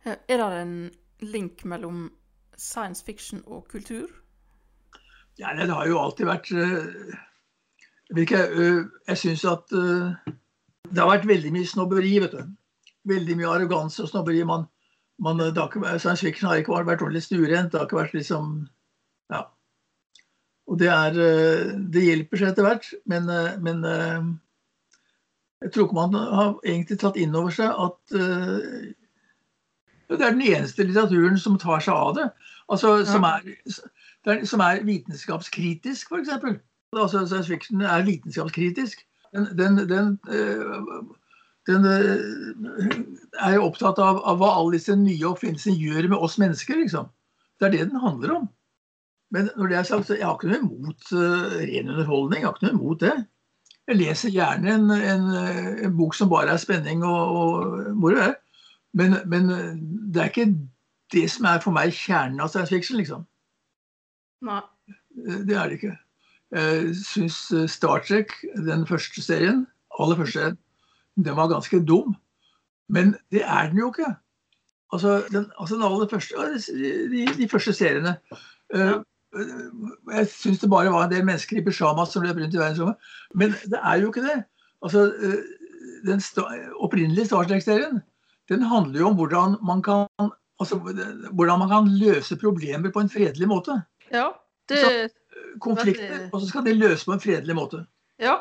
Er 0.04 0.36
det 0.36 0.60
en 0.60 0.90
link 1.20 1.64
mellom 1.64 2.12
science 2.56 3.04
fiction 3.04 3.42
og 3.46 3.66
kultur? 3.68 4.06
Ja, 5.38 5.48
det 5.56 5.70
har 5.70 5.88
jo 5.88 5.98
alltid 5.98 6.28
vært 6.28 6.52
eh, 6.52 7.16
Jeg, 8.16 8.28
jeg 9.08 9.18
syns 9.18 9.44
at 9.44 9.72
det 10.90 11.02
har 11.02 11.10
vært 11.10 11.28
veldig 11.28 11.52
mye 11.54 11.68
snobberi, 11.68 12.14
vet 12.22 12.34
du. 12.36 12.54
Veldig 13.10 13.36
mye 13.38 13.52
arroganse 13.52 14.02
og 14.04 14.10
snobberi. 14.10 14.42
Man, 14.46 14.66
man, 15.22 15.42
science 15.98 16.20
fiction 16.24 16.48
har 16.50 16.60
ikke 16.60 16.74
vært 16.76 17.02
ordentlig 17.02 17.24
stuerent. 17.26 17.72
Det 17.72 17.80
har 17.80 17.88
ikke 17.88 18.02
vært 18.02 18.16
liksom 18.18 18.66
Ja. 19.32 19.46
Og 20.66 20.78
det, 20.78 20.88
er, 20.90 21.14
eh, 21.14 21.74
det 21.94 22.02
hjelper 22.02 22.40
seg 22.40 22.48
etter 22.50 22.66
hvert, 22.66 22.86
men, 23.06 23.28
eh, 23.30 23.58
men, 23.62 23.84
eh, 23.86 24.24
jeg 25.62 25.72
tror 25.72 25.86
ikke 25.86 25.98
man 26.00 26.14
har 26.14 26.56
egentlig 26.64 26.98
tatt 26.98 27.16
inn 27.16 27.36
over 27.38 27.54
seg 27.54 27.70
at 27.70 28.16
det 30.06 30.20
er 30.20 30.34
den 30.34 30.42
eneste 30.42 30.84
litteraturen 30.84 31.38
som 31.38 31.56
tar 31.58 31.80
seg 31.82 31.94
av 31.94 32.12
det. 32.18 32.26
Altså, 32.68 32.98
som, 33.08 33.24
er, 33.24 34.42
som 34.44 34.62
er 34.62 34.82
vitenskapskritisk, 34.86 36.12
f.eks. 36.12 36.34
Altså, 36.92 37.24
science 37.26 37.48
fiction 37.48 37.80
er 37.82 38.04
vitenskapskritisk. 38.06 39.06
Den, 39.34 39.46
den, 39.58 39.78
den, 39.90 40.10
den 41.66 41.86
er 41.90 43.54
jo 43.56 43.66
opptatt 43.66 43.98
av, 44.02 44.20
av, 44.22 44.38
hva 44.40 44.52
alle 44.58 44.76
disse 44.76 44.94
nye 44.98 45.26
oppfinnelsene 45.28 45.76
gjør 45.76 46.10
med 46.12 46.18
oss 46.18 46.38
mennesker. 46.42 46.78
Liksom. 46.82 47.08
Det 47.58 47.68
er 47.68 47.74
det 47.74 47.88
den 47.90 48.04
handler 48.04 48.36
om. 48.36 48.46
Men 49.34 49.50
når 49.56 49.72
det 49.72 49.78
er 49.78 49.88
sagt, 49.88 50.06
så 50.06 50.14
jeg 50.14 50.26
har 50.26 50.36
ikke 50.38 50.52
noe 50.52 50.62
imot 50.62 51.08
uh, 51.12 51.56
ren 51.58 51.90
underholdning. 51.90 52.40
Jeg 52.40 52.46
har 52.46 52.54
ikke 52.54 52.68
noe 52.68 52.78
imot 52.78 53.02
det. 53.02 53.16
Jeg 53.86 53.98
leser 54.00 54.34
gjerne 54.34 54.72
en, 54.74 54.90
en, 54.90 55.26
en 55.86 55.96
bok 55.98 56.14
som 56.18 56.30
bare 56.30 56.54
er 56.54 56.62
spenning 56.62 57.04
og, 57.06 57.36
og 57.38 57.90
moro. 57.98 58.32
Men, 58.96 59.18
men 59.30 59.50
eh, 59.52 59.74
det 60.14 60.22
er 60.22 60.30
ikke 60.32 60.46
det 61.12 61.26
som 61.30 61.46
er 61.50 61.60
for 61.62 61.76
meg 61.76 61.94
kjernen 61.94 62.40
av 62.42 62.50
science 62.50 62.72
fiction, 62.72 62.98
liksom. 62.98 63.26
Nei. 64.46 64.62
Eh, 64.88 65.42
det 65.46 65.54
er 65.56 65.68
det 65.68 65.78
ikke. 65.78 65.94
Jeg 66.54 66.94
syns 67.00 67.40
Star 67.72 68.04
Trek, 68.06 68.30
den 68.54 68.86
første 68.86 69.22
serien, 69.22 69.64
aller 69.98 70.16
første, 70.16 70.52
den 71.16 71.36
var 71.36 71.50
ganske 71.50 71.80
dum. 71.82 72.14
Men 72.88 73.16
det 73.34 73.42
er 73.42 73.70
den 73.70 73.80
jo 73.82 73.90
ikke. 73.90 74.12
Altså, 74.92 75.24
den, 75.32 75.48
altså 75.58 75.74
den 75.74 75.82
aller 75.82 76.08
første, 76.08 76.34
de, 77.10 77.26
de 77.38 77.48
første 77.48 77.72
seriene. 77.72 78.16
Eh, 78.74 78.96
Jeg 80.16 80.28
syns 80.32 80.62
det 80.62 80.70
bare 80.70 80.92
var 80.92 81.04
en 81.04 81.12
del 81.12 81.24
mennesker 81.26 81.58
i 81.58 81.64
pysjamas 81.64 82.14
som 82.14 82.22
løp 82.24 82.38
rundt 82.38 82.54
i 82.54 82.60
verdensrommet. 82.60 82.96
Men 83.34 83.56
det 83.66 83.80
er 83.82 83.98
jo 84.00 84.12
ikke 84.12 84.24
det. 84.24 84.44
Altså, 84.86 85.10
eh, 85.12 85.42
den 86.06 86.22
sta, 86.22 86.46
opprinnelige 86.78 87.26
Star 87.26 87.48
Trek-serien 87.48 88.00
den 88.48 88.62
handler 88.62 89.00
jo 89.00 89.08
om 89.10 89.16
hvordan 89.18 89.56
man 89.66 89.82
kan 89.82 90.06
altså, 90.60 90.78
hvordan 91.32 91.58
man 91.58 91.68
kan 91.68 91.88
løse 91.98 92.38
problemer 92.38 92.92
på 92.94 93.02
en 93.02 93.10
fredelig 93.10 93.48
måte. 93.50 93.80
Ja, 94.12 94.30
det 94.70 95.10
Konflikter, 95.62 96.28
og 96.32 96.40
så 96.40 96.50
skal 96.50 96.66
de 96.66 96.76
løse 96.76 97.06
på 97.06 97.14
en 97.14 97.22
fredelig 97.22 97.56
måte. 97.58 97.82
Ja. 98.22 98.38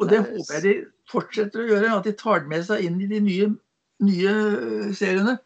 Og 0.00 0.08
det 0.10 0.22
håper 0.24 0.56
jeg 0.56 0.64
de 0.64 0.74
fortsetter 1.10 1.62
å 1.62 1.68
gjøre. 1.68 1.92
At 1.96 2.08
de 2.08 2.14
tar 2.18 2.42
det 2.42 2.52
med 2.52 2.66
seg 2.66 2.86
inn 2.86 3.00
i 3.02 3.08
de 3.10 3.20
nye, 3.22 3.50
nye 4.02 4.34
seriene 4.98 5.36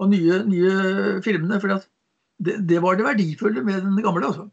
og 0.00 0.12
nye, 0.12 0.40
nye 0.48 1.20
filmene. 1.24 1.60
For 1.62 1.74
det, 2.40 2.56
det 2.70 2.80
var 2.84 2.96
det 2.96 3.08
verdifulle 3.08 3.64
med 3.66 3.82
den 3.84 4.00
gamle. 4.04 4.30
Altså. 4.30 4.48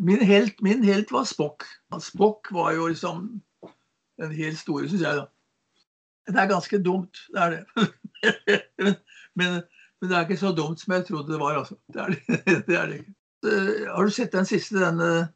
Min, 0.00 0.22
helt, 0.24 0.60
min 0.64 0.82
helt 0.86 1.12
var 1.14 1.28
Spock. 1.28 1.66
Spock 2.02 2.50
var 2.54 2.72
jo 2.74 2.88
liksom 2.90 3.28
den 4.20 4.34
helt 4.34 4.58
store, 4.58 4.88
syns 4.88 5.02
jeg. 5.02 5.22
da. 5.22 5.26
Det 6.26 6.40
er 6.40 6.48
ganske 6.48 6.78
dumt, 6.80 7.18
det 7.34 7.42
er 7.42 7.50
det. 7.50 7.88
men, 8.78 8.94
men, 9.36 9.58
men 10.00 10.10
det 10.10 10.16
er 10.16 10.24
ikke 10.24 10.40
så 10.40 10.54
dumt 10.56 10.80
som 10.80 10.94
jeg 10.96 11.06
trodde 11.10 11.32
det 11.32 11.40
var. 11.40 11.58
Altså. 11.60 11.76
Det 11.92 12.00
er 12.00 12.14
det, 12.14 12.38
det, 12.68 12.78
er 12.78 12.86
det 12.86 13.00
ikke. 13.02 13.14
Eh, 13.44 13.94
Har 13.94 14.04
du 14.04 14.10
sett 14.10 14.32
den 14.32 14.46
siste, 14.46 14.78
den, 14.78 15.00
eh, 15.00 15.26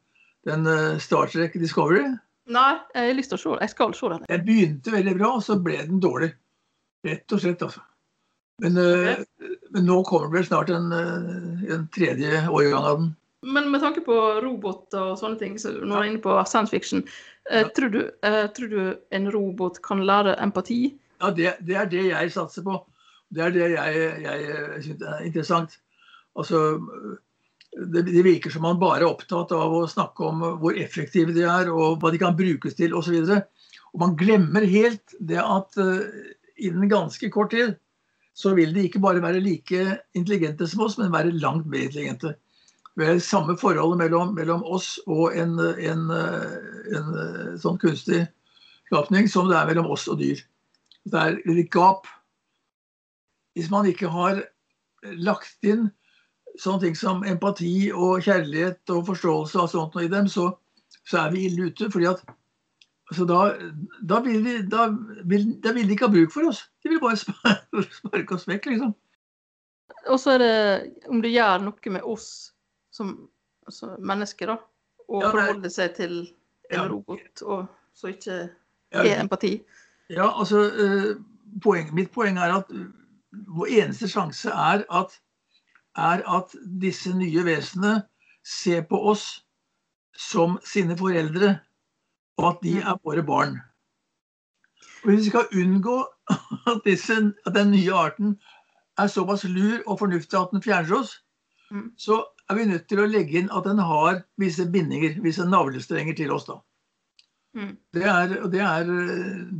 den 0.46 0.66
eh, 0.66 0.98
Star 0.98 1.26
Trek 1.26 1.52
Discovery? 1.52 2.04
Nei, 2.48 2.78
jeg 2.94 3.10
har 3.10 3.16
lyst 3.18 3.32
til 3.32 3.38
å 3.38 3.42
se 3.42 3.50
den. 3.52 3.62
Jeg 3.66 3.74
skal 3.74 3.94
se 3.94 4.10
den. 4.14 4.24
Den 4.28 4.44
begynte 4.46 4.94
veldig 4.94 5.14
bra, 5.18 5.32
og 5.36 5.44
så 5.44 5.58
ble 5.60 5.76
den 5.84 6.00
dårlig. 6.00 6.32
Rett 7.06 7.36
og 7.36 7.42
slett, 7.42 7.62
altså. 7.62 7.84
Men, 8.58 8.78
okay. 8.80 9.52
men 9.70 9.84
nå 9.86 10.00
kommer 10.08 10.32
det 10.32 10.40
vel 10.40 10.46
snart 10.48 10.70
en, 10.74 10.88
en 10.90 11.84
tredje 11.94 12.40
årgang 12.50 12.86
av 12.88 12.96
den. 12.98 13.10
Men 13.46 13.68
med 13.70 13.84
tanke 13.84 14.00
på 14.02 14.16
roboter 14.42 15.12
og 15.12 15.20
sånne 15.20 15.38
ting, 15.38 15.54
så 15.62 15.70
når 15.76 15.92
du 15.92 15.98
er 16.00 16.08
inne 16.08 16.22
på 16.24 16.34
science 16.48 16.74
fiction, 16.74 17.04
Ja. 17.52 17.68
tror, 17.76 17.92
du, 17.94 18.00
tror 18.56 18.72
du 18.72 18.80
en 19.14 19.30
robot 19.30 19.78
kan 19.84 20.02
lære 20.04 20.34
empati? 20.42 20.96
Ja, 21.22 21.30
det, 21.30 21.52
det 21.68 21.76
er 21.78 21.86
det 21.92 22.02
jeg 22.08 22.32
satser 22.34 22.66
på. 22.66 22.80
Det 23.30 23.44
er 23.44 23.54
det 23.54 23.70
jeg, 23.76 24.02
jeg 24.24 24.82
syns 24.88 25.06
er 25.06 25.22
interessant. 25.28 25.78
Altså, 26.34 26.80
det, 27.78 28.02
det 28.02 28.24
virker 28.26 28.50
som 28.50 28.64
man 28.66 28.80
bare 28.80 29.04
er 29.04 29.10
opptatt 29.10 29.52
av 29.54 29.74
å 29.74 29.86
snakke 29.90 30.26
om 30.26 30.42
hvor 30.62 30.78
effektive 30.78 31.34
de 31.36 31.44
er, 31.46 31.70
og 31.70 32.00
hva 32.02 32.10
de 32.12 32.20
kan 32.20 32.36
brukes 32.38 32.74
til 32.78 32.96
osv. 32.98 33.20
Og, 33.22 33.68
og 33.94 34.02
man 34.02 34.16
glemmer 34.18 34.66
helt 34.66 35.14
det 35.20 35.38
at 35.42 35.78
uh, 35.78 36.02
innen 36.58 36.90
ganske 36.90 37.30
kort 37.34 37.54
tid 37.54 37.76
så 38.38 38.52
vil 38.54 38.74
de 38.74 38.84
ikke 38.86 39.02
bare 39.02 39.22
være 39.22 39.42
like 39.42 39.84
intelligente 40.14 40.66
som 40.70 40.84
oss, 40.86 40.98
men 40.98 41.10
være 41.14 41.34
langt 41.42 41.66
mer 41.66 41.88
intelligente. 41.88 42.36
Det 42.98 43.06
er 43.06 43.20
samme 43.22 43.54
forholdet 43.58 43.98
mellom, 43.98 44.32
mellom 44.34 44.62
oss 44.66 44.96
og 45.06 45.34
en, 45.38 45.54
en, 45.58 46.04
en, 46.10 47.10
sånn 47.62 47.78
kunstig 47.78 48.24
skapning 48.88 49.28
som 49.30 49.50
det 49.50 49.58
er 49.58 49.68
mellom 49.70 49.90
oss 49.94 50.06
og 50.10 50.18
dyr. 50.22 50.40
Det 51.06 51.18
er 51.18 51.38
et 51.38 51.70
gap. 51.74 52.06
Hvis 53.54 53.70
man 53.70 53.86
ikke 53.90 54.10
har 54.10 54.42
lagt 55.14 55.66
inn 55.66 55.88
sånne 56.58 56.80
ting 56.86 56.96
som 56.98 57.24
empati 57.26 57.90
og 57.94 58.22
kjærlighet 58.26 58.90
og 58.94 59.06
forståelse 59.12 59.60
og 59.62 59.70
sånt 59.72 59.96
i 60.02 60.08
dem, 60.10 60.28
så, 60.30 60.50
så 61.06 61.24
er 61.24 61.34
vi 61.34 61.46
ille 61.48 61.70
ute. 61.70 61.90
fordi 61.90 62.08
at 62.10 62.24
så 63.16 63.24
da, 63.24 63.54
da, 64.04 64.18
vil 64.20 64.42
vi, 64.44 64.54
da, 64.68 64.88
vil, 65.24 65.46
da 65.64 65.72
vil 65.72 65.86
de 65.88 65.94
ikke 65.96 66.08
ha 66.10 66.12
bruk 66.12 66.32
for 66.34 66.50
oss. 66.50 66.66
De 66.84 66.90
vil 66.92 67.00
bare 67.00 67.16
sparke, 67.16 67.84
sparke 68.00 68.34
oss 68.36 68.44
vekk, 68.50 68.66
liksom. 68.74 68.92
Og 70.12 70.20
så 70.20 70.34
er 70.36 70.42
det 70.42 71.08
om 71.08 71.22
det 71.24 71.32
gjør 71.32 71.62
noe 71.64 71.92
med 71.94 72.04
oss 72.04 72.26
som 72.92 73.14
altså 73.68 73.94
mennesker, 73.98 74.52
da. 74.52 74.58
Og 75.08 75.24
Ja, 75.24 75.30
forholde 75.32 75.70
seg 75.72 75.94
til 75.96 76.18
en 76.68 76.76
Ja. 76.76 76.84
robot, 76.90 77.42
og 77.42 77.66
så 77.96 78.10
ikke 78.12 78.50
Ja, 78.92 79.02
er 79.04 79.22
empati. 79.22 79.54
Ja, 80.12 80.28
altså, 80.40 80.66
eh, 80.68 81.16
poeng, 81.64 81.94
Mitt 81.96 82.10
poeng 82.12 82.36
er 82.38 82.58
at 82.58 82.70
eh, 82.72 82.86
vår 83.56 83.72
eneste 83.82 84.08
sjanse 84.08 84.52
er 84.52 84.84
at, 84.90 85.16
er 85.98 86.24
at 86.38 86.54
disse 86.82 87.12
nye 87.16 87.44
vesenene 87.46 88.02
ser 88.46 88.84
på 88.88 89.00
oss 89.12 89.26
som 90.18 90.58
sine 90.66 90.96
foreldre, 90.98 91.56
og 92.38 92.48
at 92.52 92.62
de 92.62 92.78
er 92.80 93.00
våre 93.04 93.22
barn. 93.22 93.58
Og 95.04 95.10
Hvis 95.10 95.24
vi 95.24 95.30
skal 95.30 95.52
unngå 95.54 95.98
at, 96.72 96.80
disse, 96.84 97.18
at 97.46 97.54
den 97.54 97.70
nye 97.74 97.94
arten 97.94 98.38
er 98.98 99.06
såpass 99.06 99.44
lur 99.44 99.82
og 99.86 99.98
fornuftig 99.98 100.38
at 100.38 100.54
den 100.54 100.62
fjerner 100.62 101.00
oss, 101.00 101.18
Mm. 101.70 101.92
så 101.96 102.24
er 102.48 102.54
vi 102.54 102.64
nødt 102.64 102.88
til 102.88 103.00
å 103.02 103.08
legge 103.08 103.38
inn 103.38 103.50
at 103.52 103.66
den 103.68 103.80
har 103.84 104.22
visse 104.40 104.64
bindinger, 104.72 105.18
visse 105.20 105.44
navlestrenger 105.44 106.16
til 106.16 106.32
oss. 106.32 106.46
da. 106.48 106.58
Mm. 107.56 107.74
Det, 107.92 108.04
er, 108.04 108.34
det, 108.48 108.60
er, 108.64 108.92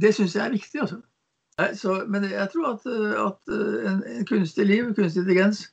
det 0.01 0.15
syns 0.17 0.37
jeg 0.37 0.47
er 0.47 0.55
viktig. 0.55 0.81
Altså. 0.81 1.01
Så, 1.75 2.05
men 2.09 2.25
jeg 2.31 2.49
tror 2.53 2.71
at, 2.75 2.87
at 3.27 3.53
en, 3.91 4.03
en 4.07 4.27
kunstig 4.27 4.67
liv, 4.67 4.95
kunstig 4.95 5.25
intelligens, 5.25 5.67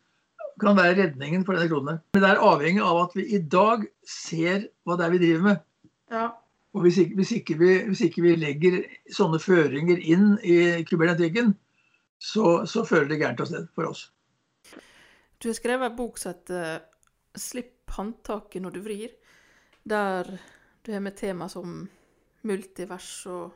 kan 0.62 0.77
være 0.77 0.95
redningen 1.01 1.43
for 1.45 1.57
denne 1.57 1.69
kloden. 1.71 2.00
Men 2.15 2.24
det 2.24 2.31
er 2.31 2.41
avhengig 2.43 2.83
av 2.85 3.01
at 3.03 3.15
vi 3.17 3.27
i 3.35 3.39
dag 3.39 3.85
ser 4.07 4.67
hva 4.85 4.97
det 4.97 5.05
er 5.05 5.13
vi 5.15 5.21
driver 5.24 5.45
med. 5.50 5.63
Ja. 6.13 6.25
Og 6.75 6.83
hvis 6.83 6.97
ikke, 7.03 7.15
hvis 7.15 7.31
ikke, 7.38 7.57
vi, 7.59 7.71
hvis 7.88 8.01
ikke 8.03 8.24
vi 8.25 8.33
legger 8.39 8.81
sånne 9.15 9.39
føringer 9.39 10.00
inn 10.00 10.33
i 10.43 10.83
kybernetikken, 10.88 11.53
så, 12.19 12.65
så 12.67 12.83
føler 12.88 13.12
det 13.12 13.19
gærent 13.21 13.43
av 13.43 13.50
sted 13.51 13.69
for 13.75 13.91
oss. 13.91 14.09
Du 15.39 15.50
har 15.50 15.55
skrevet 15.57 15.88
en 15.89 15.95
bok 15.95 16.19
som 16.19 16.33
heter 16.33 16.83
'Slipp 17.35 17.91
håndtaket 17.91 18.62
når 18.63 18.75
du 18.75 18.81
vrir', 18.83 19.15
der 19.83 20.38
du 20.85 20.91
har 20.91 21.00
med 21.00 21.15
tema 21.15 21.47
som 21.50 21.89
multivers 22.43 23.25
og 23.25 23.51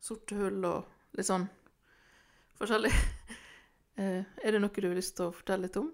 sorte 0.00 0.36
hull 0.36 0.64
og 0.64 1.16
litt 1.16 1.28
sånn 1.30 1.48
forskjellig. 2.60 2.92
Eh, 3.94 4.24
Er 4.42 4.50
det 4.50 4.58
noe 4.58 4.74
du 4.74 4.88
har 4.88 4.96
lyst 4.98 5.14
til 5.14 5.28
å 5.28 5.30
fortelle 5.30 5.68
litt 5.68 5.76
om? 5.78 5.92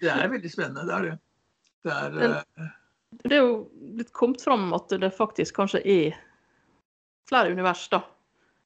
Det 0.00 0.10
er 0.10 0.28
veldig 0.32 0.50
spennende, 0.52 0.86
det 0.88 0.94
er 0.94 1.02
det. 1.08 1.18
Det 1.84 1.92
er, 1.92 2.10
Den- 2.10 2.36
eh, 2.58 2.70
Det 3.24 3.32
er 3.36 3.42
jo 3.42 3.68
blitt 3.96 4.12
kommet 4.12 4.40
fram 4.40 4.72
at 4.72 4.88
det 4.88 5.12
faktisk 5.14 5.54
kanskje 5.56 5.82
er 5.84 6.14
flere 7.28 7.52
univers, 7.52 7.88
da, 7.92 8.00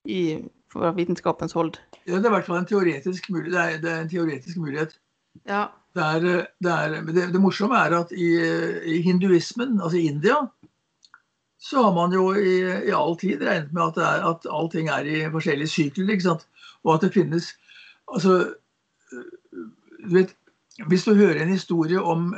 i, 0.07 0.45
fra 0.73 0.93
vitenskapens 0.93 1.53
hold. 1.53 1.75
ja, 2.07 2.17
det 2.17 2.25
er 2.25 2.31
i 2.31 2.35
hvert 2.37 2.47
fall 2.47 2.59
en 2.61 2.67
teoretisk 2.69 3.31
mulighet. 3.31 3.53
Det 3.53 3.61
er, 3.75 3.79
det 3.83 3.91
er 3.93 4.01
en 4.05 4.09
teoretisk 4.09 4.57
mulighet. 4.57 4.95
Ja. 5.49 5.65
Det, 5.97 6.03
er, 6.05 6.21
det, 6.63 6.71
er, 6.71 7.01
det, 7.09 7.33
det 7.33 7.41
morsomme 7.41 7.75
er 7.77 7.95
at 7.99 8.13
i, 8.13 8.29
i 8.97 9.01
hinduismen, 9.03 9.81
altså 9.81 9.97
i 9.99 10.07
India, 10.13 10.37
så 11.59 11.83
har 11.83 11.93
man 11.97 12.13
jo 12.13 12.35
i, 12.37 12.61
i 12.87 12.93
all 12.95 13.17
tid 13.19 13.43
regnet 13.43 13.73
med 13.73 13.83
at, 13.83 13.95
det 13.97 14.05
er, 14.05 14.27
at 14.31 14.47
allting 14.53 14.89
er 14.93 15.09
i 15.09 15.23
forskjellige 15.33 15.69
sykler. 15.73 16.11
ikke 16.15 16.23
sant? 16.29 16.47
Og 16.85 16.95
at 16.95 17.01
det 17.07 17.13
finnes 17.17 17.55
Altså, 18.07 18.55
du 19.11 20.13
vet 20.15 20.37
Hvis 20.91 21.07
du 21.07 21.15
hører 21.17 21.41
en 21.43 21.53
historie 21.53 22.01
om, 22.01 22.35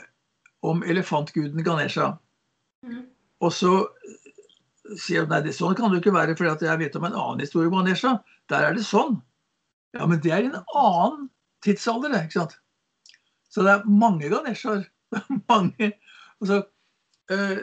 om 0.62 0.82
elefantguden 0.86 1.64
Ganesha, 1.66 2.12
mm. 2.86 3.02
og 3.42 3.52
så 3.52 3.72
sier 4.96 5.26
du 5.26 5.32
nei, 5.32 5.42
det, 5.44 5.56
sånn 5.56 5.74
kan 5.76 5.90
det 5.92 6.00
ikke 6.02 6.14
være, 6.14 6.36
for 6.38 6.48
jeg 6.48 6.80
vet 6.80 6.96
om 6.96 7.08
en 7.08 7.16
annen 7.18 7.42
historie 7.44 7.68
om 7.68 7.80
Ganesha. 7.80 8.14
Der 8.48 8.68
er 8.68 8.76
det 8.76 8.86
sånn. 8.86 9.18
Ja, 9.96 10.06
men 10.06 10.22
det 10.24 10.32
er 10.32 10.44
i 10.44 10.50
en 10.50 10.60
annen 10.62 11.28
tidsalder, 11.64 12.14
det, 12.14 12.22
ikke 12.28 12.40
sant? 12.40 12.56
Så 13.52 13.64
det 13.64 13.74
er 13.74 13.90
mange 13.90 14.30
Ganeshaer. 14.32 14.86
Er 15.16 15.24
mange 15.48 15.86
altså, 16.40 16.66
øh, 17.32 17.60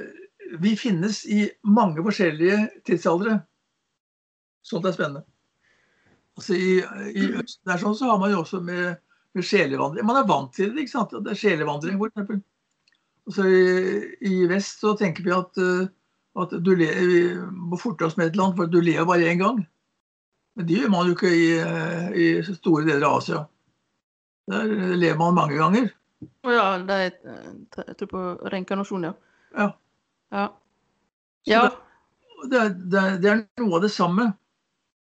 Vi 0.61 0.71
finnes 0.75 1.19
i 1.29 1.43
mange 1.61 2.01
forskjellige 2.01 2.69
tidsaldre. 2.87 3.35
Sånt 4.65 4.85
er 4.85 4.95
spennende. 4.95 5.21
Altså 6.35 6.57
i, 6.57 6.79
i 7.13 7.27
Østen 7.37 7.69
der 7.69 7.83
sånn, 7.83 7.93
så 7.93 8.09
har 8.09 8.17
man 8.17 8.33
jo 8.33 8.39
også 8.41 8.63
med 8.65 8.97
sjelevandring. 9.43 10.05
Man 10.05 10.15
er 10.21 10.27
vant 10.29 10.53
til 10.55 10.71
det, 10.71 10.85
ikke 10.85 10.91
sant? 10.91 11.11
Det 11.25 11.31
er 11.33 11.39
sjelevandring, 11.39 11.97
for 11.99 12.07
eksempel. 12.11 12.41
Så 13.35 13.43
i, 13.49 13.61
i 14.29 14.45
vest 14.47 14.79
så 14.79 14.93
tenker 14.99 15.23
vi 15.25 15.31
at, 15.33 15.57
øh, 15.57 15.87
at 16.41 16.51
du 16.63 16.71
le, 16.77 16.87
vi 17.09 17.21
må 17.51 17.77
forte 17.81 18.05
oss 18.05 18.17
med 18.17 18.27
et 18.27 18.35
land, 18.37 18.55
for 18.55 18.65
du 18.69 18.79
lever 18.79 19.05
bare 19.05 19.25
én 19.31 19.41
gang. 19.41 19.63
Men 20.55 20.67
det 20.67 20.77
gjør 20.77 20.89
man 20.93 21.07
jo 21.09 21.15
ikke 21.17 21.31
i, 21.35 21.47
øh, 21.59 22.09
i 22.15 22.27
store 22.55 22.85
deler 22.85 23.07
av 23.07 23.17
Asia. 23.17 23.41
Der 24.51 24.63
lever 24.95 25.17
man 25.17 25.33
mange 25.35 25.57
ganger. 25.57 25.89
Å 26.45 26.51
ja, 26.53 26.65
det 26.85 26.95
er, 26.95 27.15
eh, 27.33 27.81
jeg 27.89 27.97
tror 27.99 28.11
på 28.13 28.21
reinkarnasjon, 28.53 29.03
ja. 29.09 29.13
Ja. 29.57 29.71
Ja. 30.31 30.45
Ja. 31.49 31.63
det- 32.51 32.61
Det 32.91 33.21
det 33.21 33.29
er 33.31 33.43
noe 33.59 33.75
av 33.75 33.81
det 33.81 33.91
samme. 33.91 34.33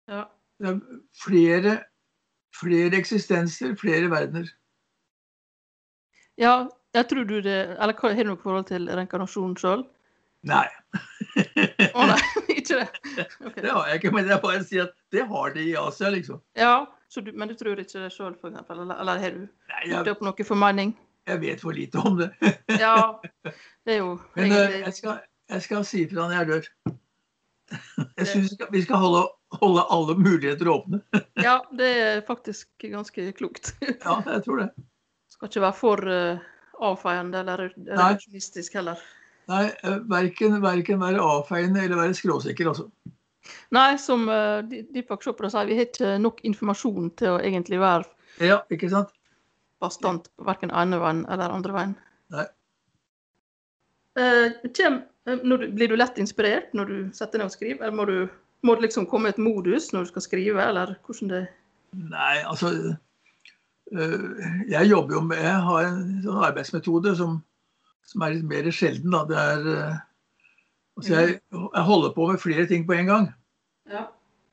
ja. 0.08 0.26
Det 0.60 0.68
er 0.68 0.80
flere, 1.16 1.84
flere 2.56 2.96
eksistenser, 2.98 3.74
flere 3.78 4.10
verdener. 4.10 4.50
ja. 6.38 6.68
Jeg 6.94 7.06
tror 7.06 7.22
du 7.24 7.36
det 7.40 7.76
Eller 7.78 7.94
har 8.02 8.14
du 8.18 8.22
noe 8.26 8.36
forhold 8.42 8.64
til 8.66 8.88
reinkarnasjon 8.90 9.52
sjøl? 9.60 9.84
Nei, 10.42 10.64
Å 11.94 12.06
nei, 12.08 12.16
ikke 12.58 12.80
det? 12.80 12.86
Okay. 13.46 13.62
det 13.62 13.70
har 13.70 13.86
jeg 13.86 14.00
ikke. 14.00 14.10
Men 14.16 14.26
jeg 14.26 14.40
bare 14.42 14.64
sier 14.66 14.88
at 14.88 14.96
det 15.14 15.22
har 15.28 15.52
de 15.54 15.68
i 15.70 15.76
Asia, 15.78 16.10
liksom. 16.10 16.40
Ja, 16.58 16.86
så 17.12 17.22
du, 17.22 17.30
men 17.36 17.46
du 17.46 17.54
tror 17.54 17.78
ikke 17.78 18.02
det 18.02 18.10
sjøl, 18.10 18.34
eksempel? 18.34 18.80
Eller, 18.82 18.98
eller 19.04 19.22
har 19.22 19.36
du 19.36 19.44
Nei, 19.44 19.84
gjort 19.92 20.10
jeg, 20.10 20.16
opp 20.16 20.24
noe 20.26 20.46
formening? 20.48 20.96
jeg 21.30 21.40
vet 21.44 21.60
for 21.62 21.76
lite 21.78 22.02
om 22.02 22.18
det. 22.18 22.30
Ja, 22.82 22.96
det 23.86 23.94
er 23.94 23.98
jo 24.00 24.18
Men 24.34 24.50
eh, 24.56 24.80
jeg 24.80 24.94
skal, 24.98 25.20
jeg 25.54 25.62
skal 25.68 25.84
si 25.86 26.02
ifra 26.08 26.26
når 26.26 26.34
jeg 26.40 26.50
dør. 26.50 26.70
Jeg 28.18 28.26
syns 28.32 28.56
vi 28.72 28.82
skal 28.82 28.98
holde 29.04 29.22
holde 29.58 29.82
alle 29.82 30.16
muligheter 30.18 30.68
åpne. 30.68 31.00
Ja, 31.40 31.58
det 31.72 31.90
er 31.98 32.20
faktisk 32.26 32.68
ganske 32.82 33.32
klokt. 33.32 33.74
Ja, 34.04 34.20
jeg 34.26 34.44
tror 34.44 34.62
det. 34.62 34.68
Skal 35.30 35.50
ikke 35.50 35.64
være 35.64 35.78
for 35.78 36.10
uh, 36.10 36.42
avfeiende 36.90 37.40
eller 37.42 37.68
reduksjonistisk 37.70 38.76
heller. 38.78 39.00
Nei, 39.50 39.64
eh, 39.82 39.96
verken, 40.10 40.60
verken 40.62 41.00
være 41.00 41.22
avfeiende 41.24 41.82
eller 41.82 41.98
være 41.98 42.14
skråsikker, 42.14 42.68
altså. 42.70 42.86
Nei, 43.74 43.94
som 43.98 44.28
uh, 44.30 44.60
Deepak 44.68 45.24
Chopra 45.24 45.50
sier, 45.50 45.66
vi 45.66 45.78
har 45.78 45.88
ikke 45.88 46.18
nok 46.22 46.44
informasjon 46.46 47.10
til 47.18 47.34
å 47.34 47.40
egentlig 47.40 47.80
være 47.82 48.06
Ja, 48.46 48.60
ikke 48.70 48.90
sant? 48.92 49.10
bastant 49.80 50.28
verken 50.44 50.72
ene 50.76 51.00
veien 51.00 51.24
eller 51.32 51.54
andre 51.54 51.72
veien. 51.72 51.94
Nei. 52.34 52.46
Uh, 54.18 54.68
kjem, 54.76 55.00
når 55.46 55.64
du, 55.64 55.66
blir 55.78 55.90
du 55.90 55.96
lett 55.96 56.18
inspirert 56.20 56.74
når 56.76 56.90
du 56.90 56.96
setter 57.16 57.40
ned 57.40 57.48
og 57.48 57.54
skriver, 57.54 57.80
eller 57.86 57.96
må 57.96 58.06
du, 58.10 58.18
må 58.66 58.74
det 58.76 58.88
liksom 58.88 59.06
komme 59.08 59.32
et 59.32 59.40
modus 59.40 59.90
når 59.94 60.06
du 60.06 60.12
skal 60.14 60.26
skrive, 60.26 60.64
eller 60.64 60.96
hvordan 61.06 61.32
det 61.32 61.46
Nei, 61.90 62.36
altså 62.46 62.68
Jeg 63.90 64.86
jobber 64.86 65.16
jo 65.16 65.20
med 65.26 65.40
Jeg 65.42 65.62
har 65.66 65.86
en 65.88 66.20
sånn 66.22 66.44
arbeidsmetode 66.46 67.16
som 67.18 67.40
som 68.10 68.24
er 68.24 68.36
litt 68.36 68.48
mer 68.48 68.70
sjelden. 68.74 69.12
Da. 69.14 69.24
Det 69.28 69.38
er, 69.40 69.68
altså 70.98 71.12
jeg, 71.14 71.36
jeg, 71.52 71.84
holder 71.90 72.16
på 72.16 72.30
med 72.30 72.42
flere 72.42 72.66
ting 72.70 72.86
på 72.88 72.96
en 72.98 73.10
gang. 73.10 73.28
Ja. 73.90 74.08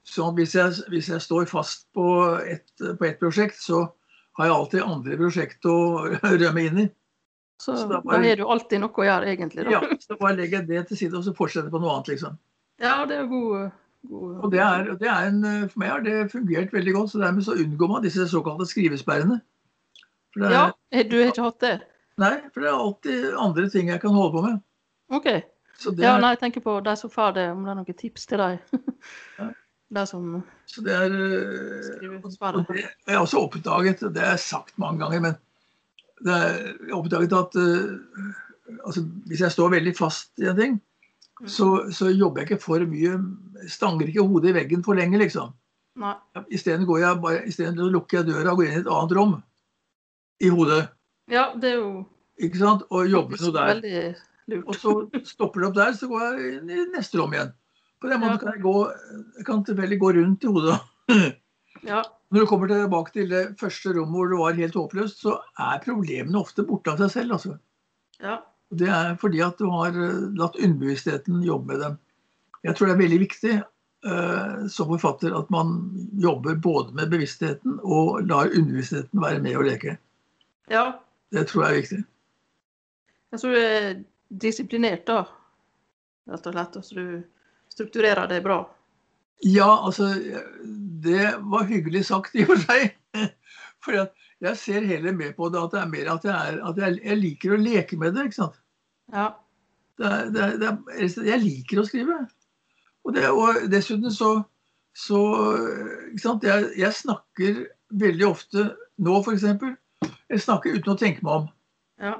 Så 0.07 0.29
hvis 0.37 0.55
jeg, 0.55 0.75
hvis 0.91 1.09
jeg 1.11 1.23
står 1.23 1.49
fast 1.51 1.87
på 1.95 2.05
ett 2.47 2.85
et 2.85 3.19
prosjekt, 3.19 3.59
så 3.59 3.87
har 4.37 4.47
jeg 4.47 4.55
alltid 4.55 4.85
andre 4.85 5.17
prosjekt 5.19 5.67
å 5.67 5.77
rømme 6.43 6.67
inn 6.67 6.83
i. 6.85 6.87
Så, 7.57 7.73
så 7.73 7.87
da, 7.89 8.03
bare, 8.05 8.21
da 8.21 8.29
har 8.29 8.37
du 8.37 8.51
alltid 8.53 8.83
noe 8.83 9.01
å 9.01 9.07
gjøre, 9.07 9.31
egentlig? 9.33 9.65
Da. 9.65 9.79
Ja, 9.79 9.97
så 10.03 10.15
bare 10.19 10.37
legger 10.37 10.61
jeg 10.61 10.69
det 10.69 10.83
til 10.91 10.99
side 10.99 11.17
og 11.17 11.25
så 11.25 11.33
fortsetter 11.35 11.73
på 11.73 11.81
noe 11.81 11.95
annet, 11.95 12.11
liksom. 12.13 12.37
Ja, 12.77 12.99
det 13.09 13.17
er 13.17 13.31
god, 13.31 13.71
god 13.73 13.86
Og 14.07 14.51
det 14.53 14.59
er, 14.61 14.93
det 15.01 15.09
er 15.09 15.27
en, 15.27 15.41
For 15.71 15.81
meg 15.81 15.89
har 15.91 16.03
det 16.05 16.31
fungert 16.31 16.73
veldig 16.73 16.93
godt. 16.95 17.11
så 17.11 17.21
Dermed 17.21 17.43
så 17.43 17.57
unngår 17.57 17.91
man 17.91 18.05
disse 18.05 18.27
såkalte 18.29 18.67
skrivesperrene. 18.69 19.41
Er, 20.37 20.51
ja, 20.53 21.03
du 21.03 21.17
har 21.17 21.31
ikke 21.31 21.47
hatt 21.47 21.61
det? 21.63 21.75
Nei, 22.21 22.33
for 22.53 22.63
det 22.63 22.69
er 22.69 22.81
alltid 22.81 23.37
andre 23.37 23.69
ting 23.73 23.89
jeg 23.89 24.01
kan 24.01 24.13
holde 24.13 24.33
på 24.35 24.43
med. 24.45 24.59
OK. 25.13 25.29
ja, 25.97 26.17
nei, 26.17 26.33
jeg 26.33 26.41
tenker 26.41 26.63
på 26.65 26.79
de 26.85 26.93
som 26.99 27.11
får 27.13 27.37
det, 27.37 27.47
om 27.53 27.63
det 27.65 27.73
er 27.73 27.79
noen 27.79 27.97
tips 28.01 28.29
til 28.29 28.43
deg. 28.43 28.83
ja. 29.39 29.53
De 29.87 30.01
som 30.03 30.43
Så 30.67 30.81
det 30.83 30.91
er 30.91 31.13
og 32.19 32.65
det, 32.67 32.81
Jeg 33.07 33.13
har 33.15 33.21
også 33.21 33.39
oppdaget, 33.39 34.01
det 34.01 34.19
har 34.19 34.33
jeg 34.35 34.39
sagt 34.43 34.73
mange 34.75 34.99
ganger, 34.99 35.21
men 35.23 35.37
det 36.25 36.33
er, 36.33 36.57
jeg 36.57 36.89
har 36.89 36.97
oppdaget 36.97 37.35
at 37.37 37.55
uh, 37.55 38.81
altså, 38.83 39.05
hvis 39.31 39.41
jeg 39.41 39.51
står 39.51 39.69
veldig 39.77 39.93
fast 39.95 40.43
i 40.43 40.49
en 40.49 40.59
ting. 40.59 40.75
Så, 41.45 41.91
så, 41.93 42.09
jobber 42.09 42.41
jeg 42.41 42.49
ikke 42.49 42.63
for 42.63 42.83
mye. 42.89 43.17
Stanger 43.69 44.09
ikke 44.09 44.25
hodet 44.25 44.51
i 44.51 44.57
veggen 44.57 44.83
for 44.85 44.97
lenge, 44.97 45.19
liksom. 45.21 45.53
Isteden 46.53 46.85
lukker 46.85 48.19
jeg 48.19 48.29
døra 48.29 48.53
og 48.53 48.61
går 48.61 48.67
inn 48.67 48.77
i 48.77 48.81
et 48.81 48.89
annet 48.93 49.15
rom 49.17 49.35
i 50.41 50.49
hodet. 50.53 50.83
Ja, 51.29 51.51
det 51.57 51.73
er 51.73 51.79
jo 51.81 51.91
Ikke 52.37 52.59
sant? 52.61 52.83
Og 52.93 53.09
jobber 53.09 53.39
noe 53.41 53.53
der. 53.53 53.69
Veldig 53.73 54.01
lurt. 54.53 54.67
Og 54.69 54.75
så 54.77 55.23
stopper 55.25 55.63
det 55.63 55.69
opp 55.69 55.77
der, 55.77 55.95
så 55.97 56.09
går 56.09 56.25
jeg 56.25 56.51
inn 56.59 56.69
i 56.69 56.83
neste 56.93 57.17
rom 57.19 57.33
igjen. 57.33 57.49
På 57.97 58.11
den 58.11 58.21
måten 58.21 58.37
kan 58.43 58.53
jeg 58.53 58.61
gå, 58.61 58.75
jeg 59.39 59.47
kan 59.47 59.63
tilfeldig 59.65 59.97
gå 60.03 60.11
rundt 60.19 60.45
i 60.45 60.51
hodet. 60.53 60.77
ja. 61.91 62.03
Når 62.29 62.43
du 62.43 62.49
kommer 62.49 62.69
tilbake 62.69 63.15
til 63.15 63.31
det 63.31 63.43
første 63.59 63.95
rommet 63.95 64.19
hvor 64.19 64.29
det 64.29 64.39
var 64.41 64.59
helt 64.59 64.77
håpløst, 64.77 65.23
så 65.23 65.39
er 65.63 65.81
problemene 65.81 66.41
ofte 66.41 66.65
borte 66.67 66.93
av 66.93 67.01
seg 67.01 67.13
selv. 67.15 67.37
Altså. 67.39 67.57
Ja. 68.21 68.37
Det 68.69 68.89
er 68.91 69.15
fordi 69.21 69.41
at 69.45 69.59
du 69.59 69.69
har 69.71 69.95
eh, 69.95 70.27
latt 70.37 70.57
underbevisstheten 70.59 71.43
jobbe 71.45 71.73
med 71.73 71.83
dem. 71.85 71.97
Jeg 72.65 72.75
tror 72.75 72.89
det 72.89 72.95
er 72.95 73.03
veldig 73.03 73.19
viktig 73.21 73.53
uh, 74.09 74.67
som 74.73 74.89
forfatter 74.89 75.35
at 75.37 75.49
man 75.53 75.75
jobber 76.19 76.57
både 76.59 76.95
med 76.97 77.11
bevisstheten 77.13 77.77
og 77.85 78.25
lar 78.27 78.49
underbevisstheten 78.49 79.21
være 79.21 79.39
med 79.45 79.59
og 79.59 79.67
leke. 79.69 79.93
Ja, 80.73 80.97
det 81.31 81.45
tror 81.47 81.63
jeg 81.63 81.69
er 81.69 81.77
viktig. 81.81 81.99
Jeg 83.31 83.43
tror 83.43 83.55
du 83.55 83.61
er 83.61 83.87
disiplinert, 84.43 85.05
da. 85.07 85.21
Rett 86.27 86.49
og 86.49 86.57
slett. 86.57 86.79
Så 86.83 86.97
du 86.97 87.07
strukturerer 87.71 88.27
det 88.27 88.41
bra. 88.43 88.61
Ja, 89.45 89.69
altså 89.85 90.09
Det 91.03 91.35
var 91.39 91.67
hyggelig 91.69 92.07
sagt 92.09 92.35
i 92.35 92.43
og 92.43 92.55
for 92.55 92.63
seg. 92.65 92.95
For 93.85 93.93
jeg 94.43 94.59
ser 94.61 94.85
heller 94.85 95.15
med 95.17 95.33
på 95.37 95.49
det 95.49 95.61
at 95.61 95.73
det 95.73 95.79
er 95.81 95.91
mer 95.91 96.09
at, 96.13 96.25
jeg, 96.27 96.33
er, 96.35 96.59
at 96.69 96.79
jeg, 96.81 96.99
jeg, 97.03 97.17
liker 97.21 97.55
å 97.55 97.61
leke 97.61 97.97
med 97.97 98.13
det. 98.13 98.27
ikke 98.27 98.39
sant? 98.41 98.59
Ja. 99.13 99.31
Det 99.97 100.11
er, 100.13 100.27
det 100.61 100.67
er, 100.69 101.21
jeg 101.25 101.41
liker 101.41 101.81
å 101.81 101.87
skrive. 101.87 102.19
Og, 103.07 103.17
og 103.17 103.63
dessuten 103.71 104.13
så, 104.13 104.35
så? 104.93 105.21
Jeg, 106.21 106.69
jeg 106.77 106.93
snakker 106.93 107.63
veldig 107.97 108.27
ofte 108.27 108.69
nå, 109.01 109.19
f.eks. 109.23 109.47
Jeg 110.27 110.43
snakker 110.43 110.77
uten 110.77 110.93
å 110.93 110.99
tenke 110.99 111.25
meg 111.25 111.41
om. 111.41 111.51
Ja. 112.03 112.15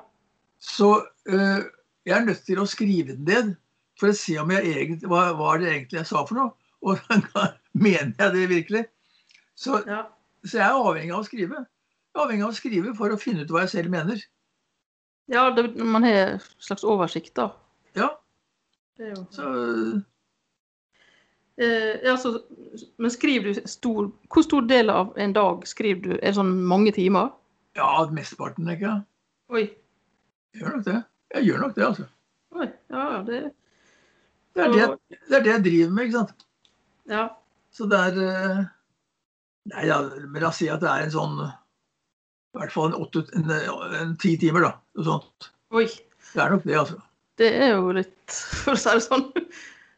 Så 0.63 0.89
uh, 1.03 1.61
jeg 2.07 2.15
er 2.15 2.25
nødt 2.25 2.45
til 2.47 2.61
å 2.61 2.69
skrive 2.69 3.13
den 3.13 3.27
ned 3.27 3.55
for 3.99 4.11
å 4.11 4.17
se 4.17 4.37
om 4.41 4.51
jeg 4.53 4.73
egentlig, 4.73 5.09
hva, 5.11 5.31
hva 5.37 5.57
det 5.61 5.69
egentlig 5.71 6.01
jeg 6.01 6.09
sa 6.09 6.23
for 6.25 6.39
noe. 6.39 6.53
Og 6.85 7.01
mener 7.85 8.13
jeg 8.13 8.33
det 8.33 8.45
virkelig? 8.49 8.85
Så, 9.57 9.81
ja. 9.85 10.05
så, 10.45 10.59
jeg 10.59 10.65
er 10.65 10.77
avhengig 10.77 11.13
av 11.13 11.23
å 11.23 11.27
skrive. 11.27 11.63
Jeg 12.17 12.23
avhengig 12.23 12.45
av 12.47 12.51
å 12.51 12.57
skrive 12.57 12.91
for 12.97 13.13
å 13.13 13.21
finne 13.21 13.45
ut 13.45 13.51
hva 13.53 13.61
jeg 13.67 13.75
selv 13.75 13.93
mener. 13.93 14.21
Ja, 15.29 15.51
det, 15.53 15.69
man 15.77 16.07
har 16.07 16.15
en 16.23 16.39
slags 16.63 16.85
oversikt, 16.87 17.35
da. 17.37 17.51
Ja. 17.97 18.15
Det 18.97 19.11
er 19.11 19.13
jo... 19.13 19.25
Så 19.35 19.49
Eh, 21.57 22.05
ja, 22.05 22.17
så, 22.17 22.41
men 22.97 23.09
skriver 23.11 23.47
du 23.49 23.61
stor 23.65 24.11
Hvor 24.29 24.43
stor 24.45 24.61
del 24.69 24.91
av 24.93 25.15
en 25.17 25.31
dag 25.33 25.63
skriver 25.65 26.01
du? 26.03 26.11
Er 26.19 26.29
det 26.29 26.37
sånn 26.37 26.51
mange 26.69 26.91
timer? 26.93 27.31
Ja, 27.73 28.05
mesteparten, 28.13 28.69
ikke 28.69 28.99
Oi. 29.49 29.63
Jeg 30.53 30.61
gjør 30.61 30.75
nok 30.75 30.85
det. 30.85 30.97
Jeg 31.33 31.47
gjør 31.47 31.63
nok 31.63 31.73
det, 31.73 31.85
altså. 31.87 32.05
Oi, 32.53 32.67
ja, 32.93 33.05
det... 33.25 33.39
Det 34.53 34.65
er 34.65 34.73
det, 34.73 34.85
det 35.29 35.37
er 35.37 35.43
det, 35.45 35.51
jeg 35.51 35.63
driver 35.65 35.95
med, 35.95 36.07
ikke 36.07 36.17
sant. 36.17 36.45
Ja. 37.09 37.25
Så 37.73 37.89
det 37.89 38.03
er 38.05 38.21
eh, 38.27 38.61
Nei, 39.73 39.83
ja, 39.89 39.97
men 40.03 40.41
la 40.41 40.51
oss 40.51 40.61
si 40.61 40.69
at 40.71 40.83
det 40.85 40.93
er 40.93 41.07
en 41.07 41.13
sånn 41.13 41.41
I 42.55 42.61
hvert 42.61 42.73
fall 42.73 42.91
en, 42.91 42.99
åtte, 43.03 43.25
en, 43.37 43.51
en 44.01 44.13
ti 44.21 44.35
timer, 44.39 44.65
da. 44.65 44.71
Noe 44.97 45.07
sånt. 45.07 45.49
Oi. 45.75 45.87
Det 46.33 46.43
er 46.43 46.53
nok 46.53 46.63
det, 46.67 46.77
altså. 46.79 47.01
Det 47.37 47.49
er 47.53 47.73
jo 47.75 47.91
litt 47.95 48.37
For 48.63 48.73
å 48.73 48.79
si 48.81 48.93
det 48.97 49.03
sånn. 49.05 49.27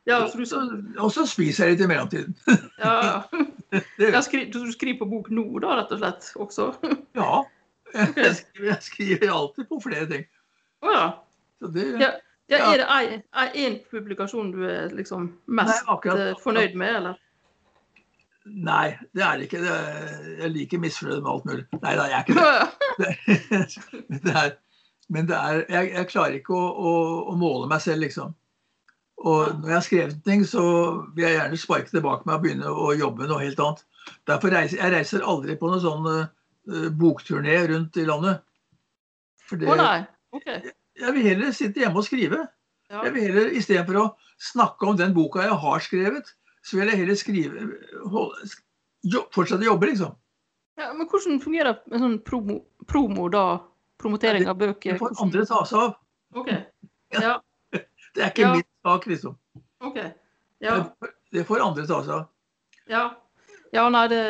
Ja, 0.09 0.23
for. 0.31 0.73
Og 1.03 1.11
så 1.13 1.25
spiser 1.29 1.69
jeg 1.69 1.77
litt 1.77 1.85
i 1.85 1.89
mellomtiden. 1.91 2.35
ja, 2.81 3.21
ja. 4.01 4.21
Skriver, 4.25 4.49
du 4.51 4.71
skriver 4.73 5.03
på 5.03 5.09
bok 5.11 5.29
nå, 5.33 5.45
da, 5.61 5.75
rett 5.81 5.93
og 5.93 6.01
slett? 6.01 6.31
Også? 6.39 6.71
ja. 7.19 7.43
Jeg 7.95 8.35
skriver, 8.37 8.67
jeg 8.67 8.83
skriver, 8.85 9.31
alltid 9.33 9.65
på 9.65 9.79
flere 9.81 10.05
ting. 10.05 10.25
Å 10.85 10.91
ja. 10.93 11.05
Det, 11.73 11.85
ja. 11.97 12.09
ja. 12.51 12.59
Er 12.69 13.15
det 13.17 13.47
én 13.57 13.79
publikasjon 13.89 14.51
du 14.53 14.59
er 14.69 14.93
liksom 14.93 15.31
mest 15.49 15.73
Nei, 15.73 15.95
akkurat, 15.95 16.21
eh, 16.21 16.43
fornøyd 16.43 16.77
med, 16.77 16.99
eller? 16.99 17.17
Nei, 18.49 18.97
det 19.15 19.23
er 19.23 19.37
det 19.37 19.47
ikke. 19.47 19.61
Det 19.63 19.75
er, 19.75 20.25
jeg 20.41 20.51
liker 20.55 20.81
misfornøyd 20.81 21.21
med 21.21 21.31
alt 21.31 21.45
mulig. 21.49 21.65
Nei 21.83 21.93
da, 21.99 22.07
jeg 22.09 22.17
er 22.17 22.25
ikke 22.25 22.39
det. 22.39 22.57
det, 22.99 24.19
det 24.25 24.35
er, 24.35 24.51
men 25.09 25.29
det 25.29 25.37
er, 25.37 25.61
jeg, 25.69 25.91
jeg 25.95 26.09
klarer 26.11 26.37
ikke 26.39 26.55
å, 26.57 26.65
å, 26.69 26.93
å, 27.31 27.37
måle 27.39 27.69
meg 27.71 27.83
selv, 27.83 28.03
liksom. 28.05 28.35
Og 29.19 29.55
når 29.59 29.71
jeg 29.71 29.75
har 29.75 29.85
skrevet 29.85 30.19
ting, 30.25 30.45
så 30.47 30.63
vil 31.15 31.25
jeg 31.25 31.37
gjerne 31.37 31.59
sparke 31.59 31.91
tilbake 31.91 32.27
med 32.27 32.37
å 32.37 32.43
begynne 32.43 32.71
å 32.71 32.91
jobbe 32.95 33.25
med 33.25 33.33
noe 33.33 33.41
helt 33.43 33.63
annet. 33.63 33.81
Derfor 34.29 34.53
reiser 34.55 34.79
jeg 34.79 34.93
reiser 34.93 35.25
aldri 35.27 35.57
på 35.59 35.69
noen 35.69 35.83
sånn 35.83 36.07
uh, 36.07 36.87
bokturné 37.01 37.57
rundt 37.73 37.99
i 37.99 38.05
landet. 38.07 38.45
For 39.49 39.59
det, 39.59 39.67
oh, 39.67 39.79
nei. 39.79 40.05
Okay. 40.35 40.61
Jeg, 40.69 40.75
jeg 41.03 41.15
vil 41.17 41.27
heller 41.27 41.57
sitte 41.57 41.83
hjemme 41.83 41.99
og 41.99 42.07
skrive. 42.07 42.45
Ja. 42.89 43.03
Jeg 43.05 43.15
vil 43.17 43.27
heller, 43.27 43.51
Istedenfor 43.59 43.99
å 43.99 44.07
snakke 44.39 44.87
om 44.87 44.97
den 44.97 45.13
boka 45.13 45.43
jeg 45.43 45.57
har 45.61 45.83
skrevet, 45.83 46.31
så 46.69 46.77
vil 46.77 46.91
jeg 46.91 47.01
heller 47.01 47.17
skrive 47.17 47.67
holde, 48.13 48.49
jo, 49.09 49.23
Fortsette 49.33 49.65
å 49.65 49.71
jobbe, 49.71 49.89
liksom. 49.89 50.15
Ja, 50.79 50.93
men 50.95 51.07
hvordan 51.11 51.41
fungerer 51.43 51.79
en 51.91 52.03
sånn 52.03 52.17
promo, 52.25 52.61
promo 52.87 53.27
da? 53.31 53.43
Promotering 53.99 54.47
av 54.47 54.55
bøker? 54.59 54.95
Det 54.95 55.01
får 55.01 55.17
andre 55.19 55.43
ta 55.47 55.59
seg 55.67 55.81
av. 55.81 55.95
Ok, 56.39 56.51
ja. 57.17 57.33
Det 58.15 58.23
er 58.23 58.31
ikke 58.31 58.45
ja. 58.45 58.51
min 58.55 58.65
sak, 58.87 59.07
liksom. 59.11 59.35
Ok, 59.85 59.97
ja. 60.63 60.77
Det 61.35 61.43
får 61.47 61.63
andre 61.65 61.83
ta 61.87 61.99
seg 62.05 62.13
av. 62.15 62.29
Ja. 62.89 63.03
ja, 63.75 63.83
nei, 63.93 64.05
det, 64.09 64.21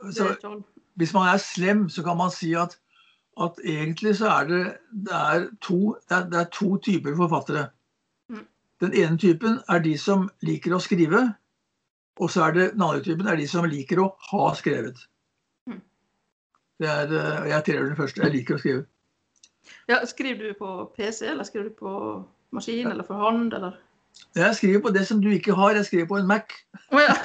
det 0.00 0.14
så, 0.16 0.54
Hvis 0.96 1.12
man 1.12 1.28
er 1.28 1.42
slem, 1.42 1.88
så 1.92 2.04
kan 2.06 2.16
man 2.16 2.30
si 2.32 2.54
at, 2.56 2.78
at 3.42 3.58
egentlig 3.64 4.14
så 4.20 4.30
er 4.30 4.48
det, 4.48 4.62
det, 5.08 5.18
er 5.18 5.48
to, 5.60 5.96
det, 6.06 6.16
er, 6.16 6.30
det 6.30 6.40
er 6.40 6.48
to 6.54 6.70
typer 6.86 7.18
forfattere. 7.18 7.66
Mm. 8.32 8.46
Den 8.80 8.96
ene 9.02 9.18
typen 9.20 9.58
er 9.68 9.82
de 9.84 9.98
som 10.00 10.30
liker 10.46 10.78
å 10.78 10.80
skrive. 10.80 11.26
Og 12.20 12.30
så 12.32 12.46
er 12.46 12.54
det 12.56 12.66
den 12.72 12.82
andre 12.82 13.02
typen 13.04 13.26
er 13.28 13.36
de 13.36 13.46
som 13.48 13.66
liker 13.68 14.00
å 14.00 14.10
ha 14.30 14.44
skrevet. 14.56 15.02
Mm. 15.68 15.80
Det 16.80 16.88
er, 16.88 17.10
eh, 17.12 17.48
jeg 17.50 17.64
tilhører 17.66 17.90
den 17.92 17.98
første. 17.98 18.22
Jeg 18.24 18.32
liker 18.32 18.56
å 18.56 18.62
skrive. 18.62 18.86
Ja, 19.90 19.98
Skriver 20.06 20.48
du 20.48 20.54
på 20.58 20.70
PC, 20.96 21.26
eller 21.26 21.44
skriver 21.44 21.68
du 21.68 21.74
på 21.74 21.92
maskin, 22.54 22.86
eller 22.90 23.04
for 23.04 23.14
hånd, 23.20 23.52
eller? 23.54 23.76
Jeg 24.36 24.54
skriver 24.56 24.80
på 24.80 24.92
det 24.94 25.04
som 25.06 25.20
du 25.20 25.28
ikke 25.28 25.54
har. 25.54 25.74
Jeg 25.76 25.84
skriver 25.90 26.06
på 26.08 26.18
en 26.20 26.26
Mac. 26.26 26.54
Oh, 26.90 27.00
ja. 27.02 27.16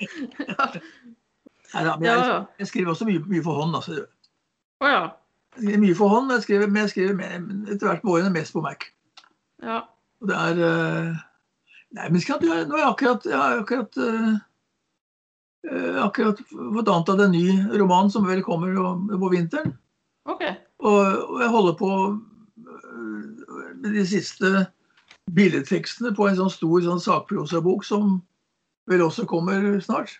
ja. 0.48 0.68
da, 1.74 1.96
men 1.96 2.06
jeg, 2.08 2.44
jeg 2.58 2.66
skriver 2.70 2.94
også 2.94 3.04
mye, 3.08 3.20
mye 3.28 3.42
for 3.44 3.60
hånd. 3.60 3.74
Altså. 3.76 4.06
Oh, 4.80 4.88
ja. 4.88 5.02
Jeg 5.56 5.64
skriver 5.66 5.82
mye 5.84 5.98
for 5.98 6.08
hånd, 6.14 6.26
men 6.30 6.38
jeg 6.38 6.46
skriver, 6.46 6.66
men 6.70 6.80
jeg 6.86 6.90
skriver 6.94 7.18
med- 7.18 7.74
etter 7.74 7.90
hvert 7.90 8.04
med 8.04 8.12
årene 8.14 8.32
mest 8.38 8.54
på 8.56 8.62
Mac. 8.64 8.86
Ja. 9.62 9.82
Og 10.20 10.28
det 10.30 10.36
er 10.36 10.62
eh, 10.64 11.20
Nei, 11.96 12.06
men 12.06 12.22
skal, 12.22 12.38
nå 12.44 12.76
har 12.76 12.84
jeg 12.84 12.88
akkurat, 12.92 13.26
jeg 13.26 13.38
har 13.38 13.60
akkurat, 13.64 13.96
uh, 13.98 14.34
eh, 15.66 15.96
akkurat 16.04 16.42
fått 16.50 16.90
antatt 16.92 17.22
en 17.24 17.34
ny 17.34 17.46
roman 17.80 18.10
som 18.12 18.28
vel 18.28 18.44
kommer 18.46 18.76
på 19.10 19.30
vinteren. 19.32 19.74
OK. 20.30 20.44
Og, 20.86 21.00
og 21.00 21.40
jeg 21.42 21.50
holder 21.50 21.74
på 21.80 21.90
øh, 22.14 23.24
med 23.82 23.96
de 23.96 24.04
siste 24.06 24.68
billedtekstene 25.34 26.14
på 26.14 26.28
en 26.28 26.38
sånn 26.38 26.52
stor 26.52 26.84
sånn 26.84 27.02
sakprosabok 27.02 27.84
som 27.86 28.20
vel 28.90 29.02
også 29.04 29.26
kommer 29.30 29.66
snart. 29.82 30.14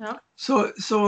Ja. 0.00 0.16
Så, 0.36 0.68
så 0.82 1.00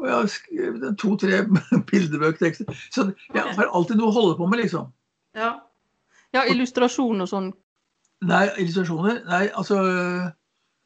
Og 0.00 0.08
jeg 0.08 0.14
har 0.14 0.26
skrevet 0.32 0.98
to-tre 1.00 1.44
bildebøktekster. 1.90 2.72
Så 2.92 3.10
jeg 3.34 3.44
har 3.44 3.70
alltid 3.70 4.00
noe 4.00 4.10
å 4.10 4.16
holde 4.16 4.40
på 4.40 4.48
med, 4.48 4.64
liksom. 4.64 4.90
Ja. 5.36 5.58
Ja, 6.34 6.44
illustrasjon 6.50 7.24
og 7.24 7.30
sånn. 7.30 7.52
Nei, 8.24 8.46
illustrasjoner 8.60 9.22
Nei, 9.28 9.44
altså 9.56 9.80
øh, 9.84 10.26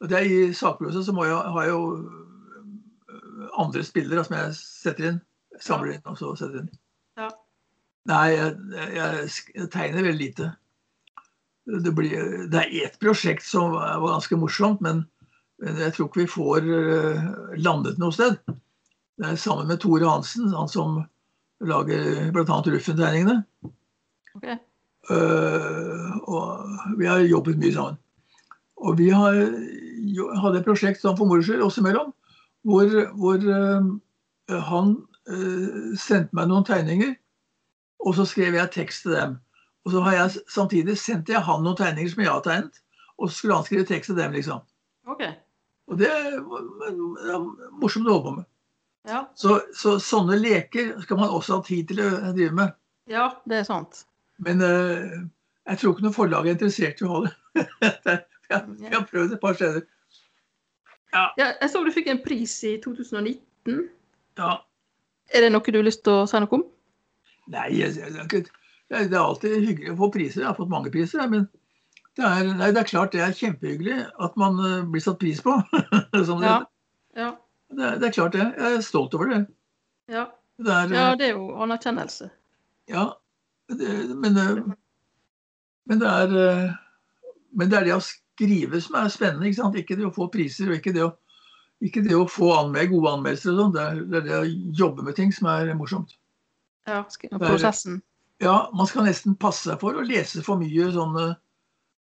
det 0.09 0.17
er 0.17 0.27
I 0.27 0.39
sakprosa 0.55 1.03
så 1.03 1.13
må 1.15 1.25
jeg, 1.27 1.35
har 1.35 1.65
jeg 1.65 1.73
jo 1.73 1.83
øh, 1.97 3.49
andre 3.59 3.83
spillere 3.83 4.23
som 4.25 4.37
jeg 4.37 4.55
setter 4.59 5.11
inn. 5.11 5.21
Samler 5.59 5.97
inn 5.97 6.09
og 6.09 6.17
så 6.19 6.33
setter 6.39 6.63
inn. 6.63 6.71
Ja. 7.19 7.29
Nei, 8.09 8.25
jeg, 8.33 8.55
jeg, 8.95 9.29
jeg 9.55 9.69
tegner 9.73 10.05
veldig 10.07 10.25
lite. 10.25 10.51
Det, 11.69 11.91
blir, 11.93 12.47
det 12.49 12.63
er 12.63 12.87
ett 12.87 12.97
prosjekt 13.01 13.45
som 13.45 13.75
var 13.75 13.99
ganske 14.01 14.39
morsomt, 14.39 14.79
men, 14.81 15.03
men 15.61 15.77
jeg 15.83 15.93
tror 15.93 16.07
ikke 16.09 16.23
vi 16.23 16.31
får 16.31 16.69
øh, 16.79 17.27
landet 17.61 17.99
noe 18.01 18.15
sted. 18.15 18.39
Det 19.19 19.27
er 19.27 19.37
sammen 19.37 19.67
med 19.67 19.81
Tore 19.83 20.07
Hansen, 20.07 20.47
han 20.55 20.71
som 20.71 21.01
lager 21.59 22.31
bl.a. 22.33 22.61
Ruffen-tegningene. 22.65 23.41
OK. 24.39 24.47
Øh, 25.09 26.17
og 26.29 26.69
vi 26.99 27.05
har 27.05 27.23
jobbet 27.25 27.59
mye 27.59 27.73
sammen. 27.73 27.99
Og 28.77 28.97
vi 28.97 29.09
har 29.09 29.35
hadde 30.41 30.61
et 30.61 30.67
prosjekt 30.67 31.01
sånn 31.01 31.17
for 31.17 31.29
moro 31.29 31.43
skyld 31.45 31.63
oss 31.65 31.79
imellom, 31.81 32.11
hvor, 32.67 32.89
hvor 33.19 33.43
øh, 33.43 33.89
han 34.69 34.95
øh, 35.29 35.95
sendte 35.99 36.35
meg 36.35 36.49
noen 36.49 36.67
tegninger, 36.67 37.13
og 37.99 38.15
så 38.15 38.25
skrev 38.27 38.55
jeg 38.55 38.71
tekst 38.75 39.05
til 39.05 39.15
dem. 39.15 39.37
Og 39.85 39.93
så 39.93 40.03
har 40.05 40.17
jeg 40.17 40.43
samtidig 40.51 40.97
sendte 40.99 41.33
jeg 41.35 41.43
han 41.45 41.63
noen 41.63 41.77
tegninger 41.79 42.13
som 42.13 42.23
jeg 42.23 42.31
har 42.31 42.45
tegnet, 42.45 42.81
og 43.17 43.29
så 43.29 43.35
skulle 43.37 43.59
han 43.59 43.67
skrive 43.67 43.87
tekst 43.87 44.11
til 44.11 44.19
dem, 44.19 44.35
liksom. 44.35 44.63
Okay. 45.09 45.33
Og 45.89 45.97
det 45.99 46.09
er 46.09 46.37
morsomt 47.81 48.07
å 48.07 48.15
holde 48.15 48.27
på 48.27 48.35
med. 48.37 48.47
Ja. 49.09 49.23
Så, 49.39 49.61
så 49.73 49.95
sånne 50.03 50.37
leker 50.37 50.91
skal 51.01 51.17
man 51.17 51.31
også 51.33 51.57
ha 51.57 51.65
tid 51.65 51.89
til 51.89 52.03
å 52.03 52.11
drive 52.35 52.53
med. 52.55 52.75
ja, 53.09 53.31
det 53.49 53.61
er 53.61 53.67
sant. 53.67 54.03
Men 54.45 54.63
uh, 54.63 55.19
jeg 55.69 55.81
tror 55.81 55.93
ikke 55.93 56.07
noe 56.07 56.15
forlag 56.15 56.47
er 56.47 56.55
interessert 56.55 57.01
i 57.01 57.07
å 57.07 57.13
ha 57.13 57.21
det. 57.27 58.17
Vi 58.49 58.89
har 58.93 59.05
prøvd 59.05 59.35
et 59.35 59.41
par 59.41 59.57
steder. 59.57 59.83
Ja, 61.13 61.27
jeg 61.37 61.69
så 61.69 61.81
du 61.85 61.91
fikk 61.93 62.09
en 62.09 62.21
pris 62.21 62.53
i 62.65 62.75
2019. 62.81 63.83
Ja. 64.39 64.55
Er 65.33 65.45
det 65.45 65.51
noe 65.53 65.73
du 65.73 65.77
har 65.77 65.85
lyst 65.85 66.03
til 66.05 66.21
å 66.21 66.25
si 66.29 66.41
noe 66.41 66.57
om? 66.57 66.65
Nei, 67.49 67.67
det 67.77 68.41
er 68.97 69.09
det 69.09 69.21
alltid 69.21 69.55
hyggelig 69.67 69.93
å 69.93 69.99
få 70.01 70.09
priser. 70.13 70.43
Jeg 70.43 70.49
har 70.49 70.57
fått 70.57 70.71
mange 70.71 70.91
priser. 70.93 71.25
Men 71.29 71.45
det 72.17 72.25
er, 72.25 72.49
nei, 72.57 72.71
det 72.73 72.83
er 72.83 72.89
klart 72.89 73.13
det 73.13 73.21
er 73.25 73.37
kjempehyggelig 73.37 73.99
at 74.25 74.37
man 74.41 74.57
øh, 74.65 74.81
blir 74.89 75.05
satt 75.05 75.21
pris 75.21 75.41
på. 75.45 75.59
Som 76.27 76.41
det, 76.41 76.49
Ja. 76.49 76.59
Ja. 77.17 77.29
det, 77.73 77.95
det 78.01 78.09
er 78.09 78.17
klart 78.17 78.37
det. 78.37 78.45
Jeg 78.57 78.77
er 78.77 78.85
stolt 78.85 79.13
over 79.17 79.33
det. 79.33 79.41
Ja, 80.09 80.25
det, 80.57 80.73
er, 80.73 80.93
ja 80.93 81.07
øh, 81.11 81.17
det 81.21 81.29
er 81.29 81.33
jo 81.37 81.49
anerkjennelse. 81.65 82.29
ja 82.89 83.09
men, 83.69 84.37
øh, 84.37 84.61
men 85.89 85.99
det 86.01 86.07
er 86.09 86.35
øh, 86.43 86.69
Men 87.53 87.69
det 87.69 87.77
er 87.79 87.83
det 87.87 87.93
å 87.95 88.01
skrive 88.05 88.79
som 88.81 88.95
er 88.99 89.07
spennende. 89.09 89.49
Ikke? 89.49 89.69
Ikke 89.81 89.95
det 89.97 90.05
å 90.05 90.13
få 90.13 90.27
priser, 90.31 90.69
og 90.69 90.75
ikke 90.77 90.93
det 90.93 91.01
å, 91.03 91.11
ikke 91.81 92.03
det 92.05 92.13
å 92.15 92.27
få 92.29 92.51
anmeld, 92.59 92.91
gode 92.91 93.13
anmeldelser. 93.17 93.51
og 93.55 93.59
sånn. 93.59 93.73
Det, 93.73 93.81
er- 93.81 94.03
det 94.05 94.17
er 94.19 94.27
det 94.27 94.37
å 94.37 94.51
jobbe 94.83 95.03
med 95.07 95.15
ting 95.17 95.31
som 95.33 95.47
er 95.49 95.73
morsomt. 95.75 96.13
Ja, 96.87 97.01
prosessen. 97.49 98.01
Ja, 98.41 98.69
man 98.73 98.87
skal 98.87 99.03
nesten 99.09 99.35
passe 99.35 99.65
seg 99.67 99.79
for 99.81 99.97
å 99.97 100.05
lese 100.05 100.41
for 100.45 100.61
mye 100.61 100.91
sånne 100.93 101.25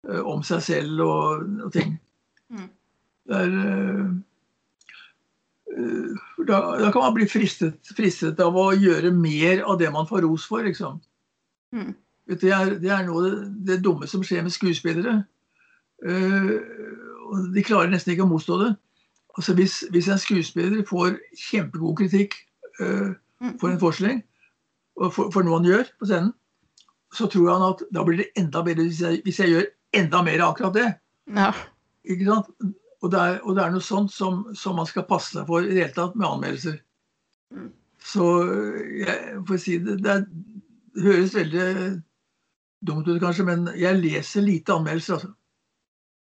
eh, 0.09 0.21
om 0.27 0.41
seg 0.43 0.61
selv 0.65 0.99
og, 1.05 1.45
og 1.67 1.71
ting. 1.73 1.93
Mm. 2.49 2.67
Er, 3.37 3.53
eh, 3.61 4.09
eh, 5.77 6.17
da, 6.49 6.59
da 6.81 6.91
kan 6.91 7.01
man 7.05 7.15
bli 7.15 7.27
fristet, 7.29 7.77
fristet 7.95 8.39
av 8.43 8.57
å 8.57 8.71
gjøre 8.75 9.11
mer 9.15 9.63
av 9.67 9.77
det 9.79 9.91
man 9.93 10.07
får 10.09 10.25
ros 10.25 10.45
for, 10.49 10.65
liksom. 10.67 10.99
Mm. 11.77 11.93
Det 12.27 12.51
er, 12.51 12.73
det 12.81 12.91
er 12.91 13.05
noe 13.07 13.29
det, 13.67 13.79
dumme 13.85 14.09
som 14.09 14.25
skjer 14.25 14.43
med 14.43 14.55
skuespillere. 14.55 15.21
Uh, 16.03 16.57
og 17.27 17.53
de 17.55 17.63
klarer 17.65 17.93
nesten 17.93 18.13
ikke 18.13 18.25
å 18.25 18.31
motstå 18.31 18.57
det. 18.65 18.73
Altså 19.37 19.53
hvis, 19.57 19.79
hvis 19.93 20.09
en 20.09 20.19
skuespiller 20.19 20.83
får 20.89 21.15
kjempegod 21.37 21.97
kritikk 21.99 22.35
eh, 22.81 23.15
Mm. 23.41 23.59
for 23.59 23.69
en 23.69 23.79
forestilling, 23.79 24.23
og 24.97 25.13
for, 25.13 25.31
for 25.33 25.45
noe 25.45 25.59
han 25.59 25.67
gjør 25.69 25.89
på 25.99 26.09
scenen, 26.09 26.33
så 27.13 27.27
tror 27.29 27.51
han 27.53 27.65
at 27.69 27.83
da 27.93 28.03
blir 28.05 28.23
det 28.23 28.31
enda 28.39 28.63
bedre 28.65 28.87
hvis 28.87 29.01
jeg, 29.03 29.21
hvis 29.25 29.39
jeg 29.43 29.51
gjør 29.53 29.67
enda 29.99 30.23
mer 30.25 30.43
akkurat 30.47 30.73
det. 30.75 30.87
Ja. 31.37 31.51
Ikke 32.07 32.25
sant? 32.25 32.49
Og 33.05 33.11
det 33.13 33.19
er, 33.21 33.37
og 33.45 33.55
det 33.55 33.63
er 33.63 33.75
noe 33.75 33.85
sånt 33.85 34.11
som, 34.11 34.41
som 34.57 34.77
man 34.79 34.89
skal 34.89 35.05
passe 35.05 35.35
seg 35.35 35.45
for 35.49 35.61
i 35.61 35.69
det 35.69 35.83
hele 35.83 35.93
tatt 35.93 36.17
med 36.17 36.27
anmeldelser. 36.27 36.79
Mm. 37.53 37.69
Så 38.07 38.25
jeg 39.03 39.37
får 39.47 39.61
si 39.61 39.77
det, 39.85 39.99
det, 40.01 40.15
er, 40.15 40.25
det 40.97 41.03
høres 41.05 41.35
veldig 41.37 41.65
dumt 42.87 43.07
ut 43.09 43.19
kanskje, 43.21 43.45
men 43.45 43.67
jeg 43.77 43.99
leser 44.01 44.45
lite 44.45 44.73
anmeldelser. 44.75 45.19
Altså. 45.21 45.33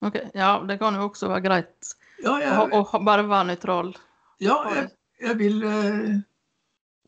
Ok, 0.08 0.18
ja, 0.38 0.52
det 0.68 0.78
kan 0.82 0.96
jo 1.00 1.08
også 1.08 1.30
være 1.32 1.46
greit 1.48 1.94
Ja, 2.22 2.36
jeg, 2.42 2.52
å 2.54 2.84
å, 2.84 3.00
bare 3.06 3.24
være 3.30 3.48
nøytral. 3.52 3.94
ja 4.44 4.58
jeg, 4.76 4.90
jeg, 5.24 5.38
vil, 5.40 5.64
eh, 5.66 6.12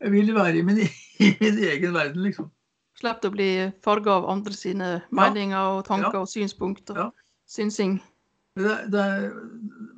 jeg 0.02 0.12
vil 0.16 0.32
være 0.34 0.58
i 0.58 0.64
min, 0.66 0.80
i 1.26 1.30
min 1.40 1.60
egen 1.70 1.94
verden, 1.94 2.24
liksom. 2.26 2.48
Slipp 3.00 3.24
å 3.24 3.30
bli 3.32 3.50
farga 3.84 4.18
av 4.18 4.26
andre 4.32 4.52
sine 4.56 4.88
meninger 5.14 5.76
og 5.78 5.84
tanker 5.86 6.18
Ja. 6.18 6.24
og 6.24 6.28
synspunkt 6.28 6.90
og 6.92 6.98
Ja. 7.04 7.08
synsing. 7.48 8.00
Det, 8.58 8.74
det, 8.92 9.00
er, 9.00 9.30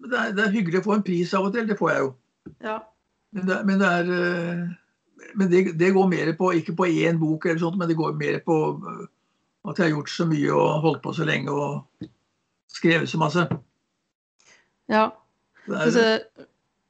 det, 0.05 0.19
er, 0.19 0.33
det 0.37 0.45
er 0.45 0.53
hyggelig 0.55 0.83
å 0.83 0.87
få 0.91 0.95
en 0.99 1.03
pris 1.07 1.33
av 1.35 1.49
og 1.49 1.55
til, 1.57 1.67
det 1.67 1.79
får 1.81 1.91
jeg 1.95 2.03
jo. 2.05 2.11
Ja. 2.63 2.77
Men 3.33 3.49
det, 3.49 3.57
men 3.67 3.81
det 3.81 3.89
er 3.89 4.13
eh, 4.19 4.63
Men 5.35 5.51
det, 5.51 5.65
det 5.81 5.93
går 5.95 6.09
mer 6.11 6.33
på 6.39 6.53
Ikke 6.59 6.75
på 6.77 6.87
én 6.87 7.19
bok, 7.21 7.47
eller 7.47 7.61
sånt, 7.63 7.79
men 7.81 7.89
det 7.89 7.99
går 7.99 8.15
mer 8.19 8.39
på 8.47 8.59
eh, 8.77 9.05
at 9.71 9.79
jeg 9.79 9.87
har 9.87 9.93
gjort 9.95 10.11
så 10.11 10.27
mye 10.27 10.55
og 10.57 10.81
holdt 10.83 11.03
på 11.05 11.13
så 11.15 11.27
lenge 11.27 11.53
og 11.55 12.09
skrevet 12.73 13.11
så 13.11 13.21
masse. 13.21 13.45
ja. 14.91 15.11
Hvis 15.63 15.95
jeg, 15.95 16.47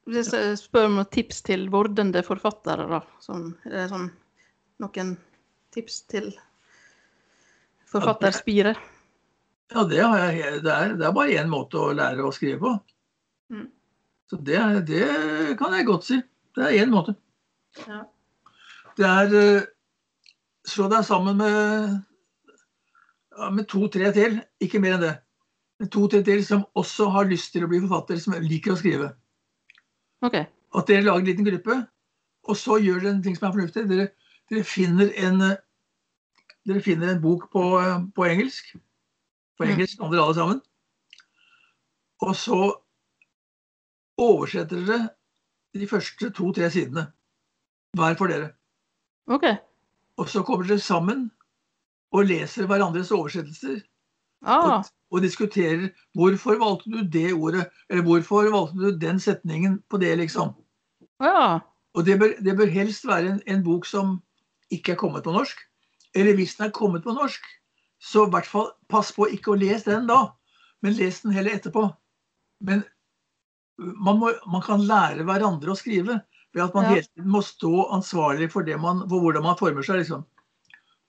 hvis 0.09 0.31
jeg 0.33 0.55
spør 0.57 0.87
om 0.87 0.95
noen 0.97 1.09
tips 1.13 1.43
til 1.45 1.67
vordende 1.69 2.23
forfattere, 2.25 2.87
da, 2.89 3.03
som 3.21 3.51
er 3.69 3.83
det 3.83 3.83
sånn 3.91 4.07
noen 4.81 5.11
tips 5.75 5.99
til 6.09 6.31
forfatterspiret? 7.91 8.81
ja, 9.73 9.83
det, 9.89 10.01
har 10.01 10.17
jeg, 10.33 10.63
det, 10.65 10.73
er, 10.73 10.95
det 10.97 11.05
er 11.07 11.15
bare 11.15 11.37
én 11.37 11.51
måte 11.51 11.77
å 11.81 11.93
lære 11.93 12.25
å 12.25 12.33
skrive 12.33 12.59
på. 12.61 12.73
Mm. 13.53 13.69
Så 14.29 14.41
det, 14.41 14.59
det 14.89 15.05
kan 15.59 15.77
jeg 15.77 15.87
godt 15.87 16.09
si. 16.09 16.19
Det 16.57 16.65
er 16.65 16.83
én 16.83 16.93
måte. 16.93 17.15
Ja. 17.85 18.03
Det 18.97 19.05
er 19.09 19.37
eh, 19.39 19.69
Slå 20.63 20.85
deg 20.87 21.03
sammen 21.03 21.35
med, 21.41 21.95
ja, 23.35 23.49
med 23.51 23.65
to-tre 23.67 24.13
til, 24.15 24.37
ikke 24.63 24.79
mer 24.79 24.93
enn 24.95 25.01
det. 25.01 25.89
To-tre 25.91 26.21
til 26.23 26.39
som 26.47 26.61
også 26.79 27.09
har 27.11 27.27
lyst 27.27 27.51
til 27.51 27.65
å 27.65 27.67
bli 27.67 27.81
forfatter, 27.83 28.21
som 28.23 28.37
liker 28.39 28.71
å 28.71 28.77
skrive. 28.79 29.09
Okay. 30.23 30.45
At 30.71 30.87
dere 30.87 31.03
lager 31.03 31.19
en 31.19 31.27
liten 31.27 31.49
gruppe, 31.49 31.75
og 32.47 32.55
så 32.55 32.77
gjør 32.79 33.03
dere 33.03 33.11
en 33.17 33.21
ting 33.25 33.35
som 33.35 33.49
er 33.49 33.57
fornuftig. 33.57 33.83
Dere, 33.91 34.07
dere, 34.47 34.63
finner, 34.63 35.11
en, 35.19 35.43
dere 36.63 36.85
finner 36.87 37.11
en 37.11 37.21
bok 37.27 37.49
på, 37.51 37.65
eh, 37.81 37.99
på 38.15 38.29
engelsk. 38.31 38.71
På 39.59 39.67
Mm. 39.67 39.75
engelsk 39.75 39.99
kan 39.99 40.15
dere 40.15 40.23
alle 40.23 40.39
sammen. 40.39 40.63
Og 42.23 42.35
så 42.39 42.61
oversetter 44.15 44.79
dere 44.79 45.09
de 45.75 45.87
første 45.91 46.31
to-tre 46.31 46.71
sidene. 46.71 47.09
Hver 47.99 48.15
for 48.15 48.31
dere. 48.31 48.53
Ok. 49.27 49.45
Og 50.17 50.29
så 50.29 50.43
kommer 50.45 50.67
dere 50.67 50.83
sammen 50.83 51.27
og 52.13 52.27
leser 52.29 52.67
hverandres 52.69 53.11
oversettelser. 53.11 53.81
Ah, 54.43 54.59
Og, 54.67 54.89
og 55.15 55.23
diskuterer 55.23 55.87
hvorfor 56.17 56.59
valgte 56.59 56.91
du 56.91 57.03
det 57.07 57.31
ordet, 57.33 57.69
eller 57.89 58.03
hvorfor 58.03 58.49
valgte 58.51 58.81
du 58.81 58.97
den 58.99 59.19
setningen 59.19 59.79
på 59.89 59.97
det, 59.97 60.17
liksom. 60.19 60.53
ja. 61.23 61.59
Og 61.93 62.05
det 62.05 62.17
bør, 62.19 62.31
det 62.41 62.55
bør 62.57 62.71
helst 62.73 63.05
være 63.05 63.29
en, 63.29 63.41
en 63.47 63.63
bok 63.63 63.85
som 63.85 64.15
ikke 64.73 64.95
er 64.95 64.97
kommet 64.97 65.23
på 65.23 65.31
norsk. 65.31 65.59
Eller 66.17 66.33
hvis 66.35 66.55
den 66.57 66.65
er 66.65 66.73
kommet 66.73 67.03
på 67.05 67.13
norsk, 67.13 67.43
så 68.01 68.25
i 68.25 68.31
hvert 68.33 68.49
fall 68.49 68.71
pass 68.89 69.11
på 69.13 69.27
ikke 69.29 69.53
å 69.53 69.59
lese 69.61 69.91
den 69.91 70.09
da, 70.09 70.33
men 70.81 70.97
les 70.97 71.21
den 71.21 71.35
heller 71.35 71.53
etterpå. 71.53 71.85
Men 72.65 72.81
man, 73.77 74.17
må, 74.19 74.33
man 74.49 74.65
kan 74.65 74.81
lære 74.81 75.25
hverandre 75.27 75.71
å 75.73 75.77
skrive 75.77 76.19
ved 76.53 76.63
at 76.63 76.73
man 76.73 76.83
Ja. 76.83 76.89
hele 76.89 77.07
tiden 77.07 77.31
må 77.31 77.41
stå 77.41 77.87
ansvarlig 77.95 78.51
for, 78.51 78.61
det 78.61 78.79
man, 78.79 79.03
for 79.09 79.19
hvordan 79.19 79.43
man 79.43 79.57
former 79.57 79.81
seg. 79.81 80.01
liksom. 80.03 80.25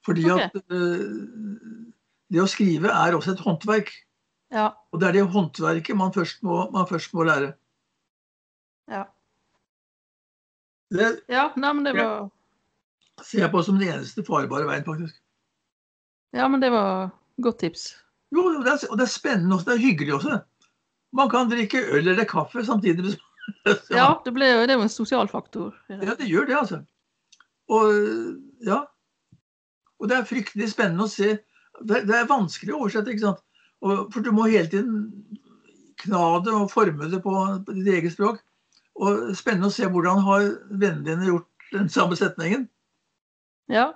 Fordi 0.04 0.24
okay. 0.30 0.48
at 0.54 0.62
uh, 0.72 1.85
det 2.33 2.40
å 2.42 2.48
skrive 2.48 2.88
er 2.92 3.16
også 3.16 3.35
et 3.35 3.44
håndverk. 3.44 3.92
Ja. 4.52 4.70
Og 4.92 5.00
det 5.00 5.09
er 5.09 5.12
det 5.18 5.26
håndverket 5.33 5.96
man 5.96 6.12
først 6.12 6.42
må, 6.42 6.70
man 6.72 6.88
først 6.88 7.14
må 7.14 7.24
lære. 7.24 7.54
Ja. 8.88 9.04
Det 10.92 11.20
ja. 11.28 11.50
Nei, 11.57 11.72
men 11.72 11.85
det 11.85 11.96
var... 11.96 12.24
var 12.24 12.30
ser 13.22 13.44
jeg 13.44 13.52
på 13.52 13.62
som 13.62 13.78
den 13.78 13.92
eneste 13.92 14.24
farbare 14.26 14.66
veien, 14.68 14.85
faktisk. 14.87 15.20
Ja, 16.35 16.48
men 16.50 16.62
det 16.62 16.72
var 16.74 17.12
godt 17.42 17.61
tips. 17.62 17.92
Jo, 18.35 18.48
det 18.64 18.72
er, 18.72 18.83
og 18.90 18.98
det 18.98 19.07
er 19.07 19.12
spennende 19.12 19.54
også. 19.54 19.68
Det 19.70 19.76
er 19.76 19.85
hyggelig 19.85 20.16
også. 20.16 20.40
Man 21.14 21.30
kan 21.30 21.50
drikke 21.50 21.85
øl 21.94 22.09
eller 22.09 22.26
kaffe 22.26 22.64
samtidig. 22.66 23.14
Ja, 23.94 24.09
det 24.24 24.33
ble 24.37 24.50
det 24.64 24.72
er 24.72 24.78
jo 24.78 24.87
en 24.87 24.92
sosial 24.92 25.28
faktor. 25.30 25.74
Ja, 25.92 26.16
det 26.18 26.28
gjør 26.28 26.48
det, 26.48 26.57
altså. 26.59 26.83
Og 27.72 27.90
ja. 28.64 28.83
Og 30.00 30.11
det 30.11 30.18
er 30.18 30.28
fryktelig 30.28 30.70
spennende 30.72 31.07
å 31.07 31.12
se. 31.12 31.37
Det, 31.80 32.04
det 32.09 32.16
er 32.18 32.30
vanskelig 32.30 32.74
å 32.74 32.83
oversette, 32.85 33.12
ikke 33.14 33.26
sant. 33.26 33.42
Og, 33.85 34.07
for 34.12 34.24
du 34.24 34.33
må 34.35 34.48
hele 34.48 34.68
tiden 34.70 35.09
kna 36.02 36.22
det 36.44 36.54
og 36.54 36.70
forme 36.72 37.09
det 37.12 37.20
på, 37.24 37.35
på 37.66 37.76
ditt 37.76 37.90
eget 37.92 38.14
språk. 38.16 38.40
Og 38.94 39.33
spennende 39.37 39.70
å 39.70 39.74
se 39.74 39.88
hvordan 39.90 40.22
har 40.26 40.46
vennene 40.70 41.07
dine 41.09 41.28
gjort 41.28 41.68
den 41.74 41.90
samme 41.90 42.16
setningen. 42.18 42.68
Ja. 43.72 43.92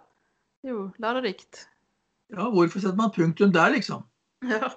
Jo 0.66 0.88
lærerikt. 0.98 1.68
Ja, 2.34 2.48
hvorfor 2.50 2.82
setter 2.82 2.98
man 2.98 3.12
punktum 3.14 3.52
der, 3.54 3.70
liksom? 3.72 4.02
Ja. 4.48 4.72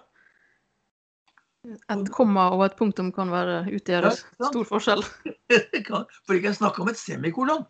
Et 1.61 2.07
komma 2.09 2.47
og 2.55 2.63
et 2.65 2.75
punktum 2.77 3.11
kan 3.13 3.29
være 3.29 3.59
utgjøre 3.69 4.09
Ja, 4.09 4.47
stor 4.49 4.65
forskjell. 4.65 5.03
For 6.25 6.33
ikke 6.37 6.49
å 6.53 6.57
snakke 6.57 6.81
om 6.81 6.89
et 6.89 6.97
semikolon, 6.97 7.67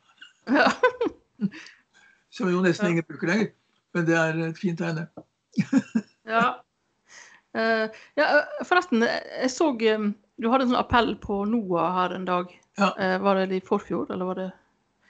Ja. 0.48 0.70
som 2.36 2.48
jo 2.48 2.62
nesten 2.64 2.88
Ja. 2.88 2.92
ingen 2.94 3.08
bruker 3.10 3.28
lenger. 3.28 3.50
Men 3.94 4.06
det 4.08 4.16
er 4.16 4.38
et 4.48 4.58
fint 4.62 4.80
tegn, 4.80 5.02
det. 5.02 6.04
Ja. 6.30 6.46
Uh, 7.52 7.92
ja, 8.20 8.28
eh, 8.40 8.64
forresten, 8.64 9.04
jeg 9.04 9.26
jeg 9.42 9.52
så 9.52 9.68
eh, 9.84 10.06
du 10.40 10.48
hadde 10.50 10.64
en 10.64 10.72
sånn 10.72 10.80
appell 10.80 11.12
på 11.20 11.42
NOAH 11.52 11.92
her 11.98 12.16
en 12.16 12.26
dag. 12.30 12.54
Ja. 12.80 12.94
Uh, 12.96 13.18
var 13.26 13.42
det 13.42 13.60
i 13.60 13.66
forfjor, 13.68 14.08
eller 14.16 14.26
var 14.32 14.40
det 14.40 14.48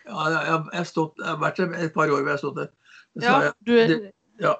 Ja, 0.07 0.25
jeg, 0.33 0.41
jeg, 0.49 0.63
har 0.79 0.87
stått, 0.89 1.13
jeg 1.21 1.29
har 1.29 1.37
vært 1.43 1.61
der 1.61 1.75
et 1.85 1.93
par 1.93 2.09
år 2.09 2.17
hvor 2.23 2.25
jeg 2.25 2.33
har 2.33 2.41
stått 2.41 2.57
der. 2.57 2.71
Det 3.13 3.27
Ja, 3.29 3.35
jeg. 3.45 3.53
du 3.69 3.73
er, 3.77 3.87
det- 3.87 4.13
ja. 4.41 4.55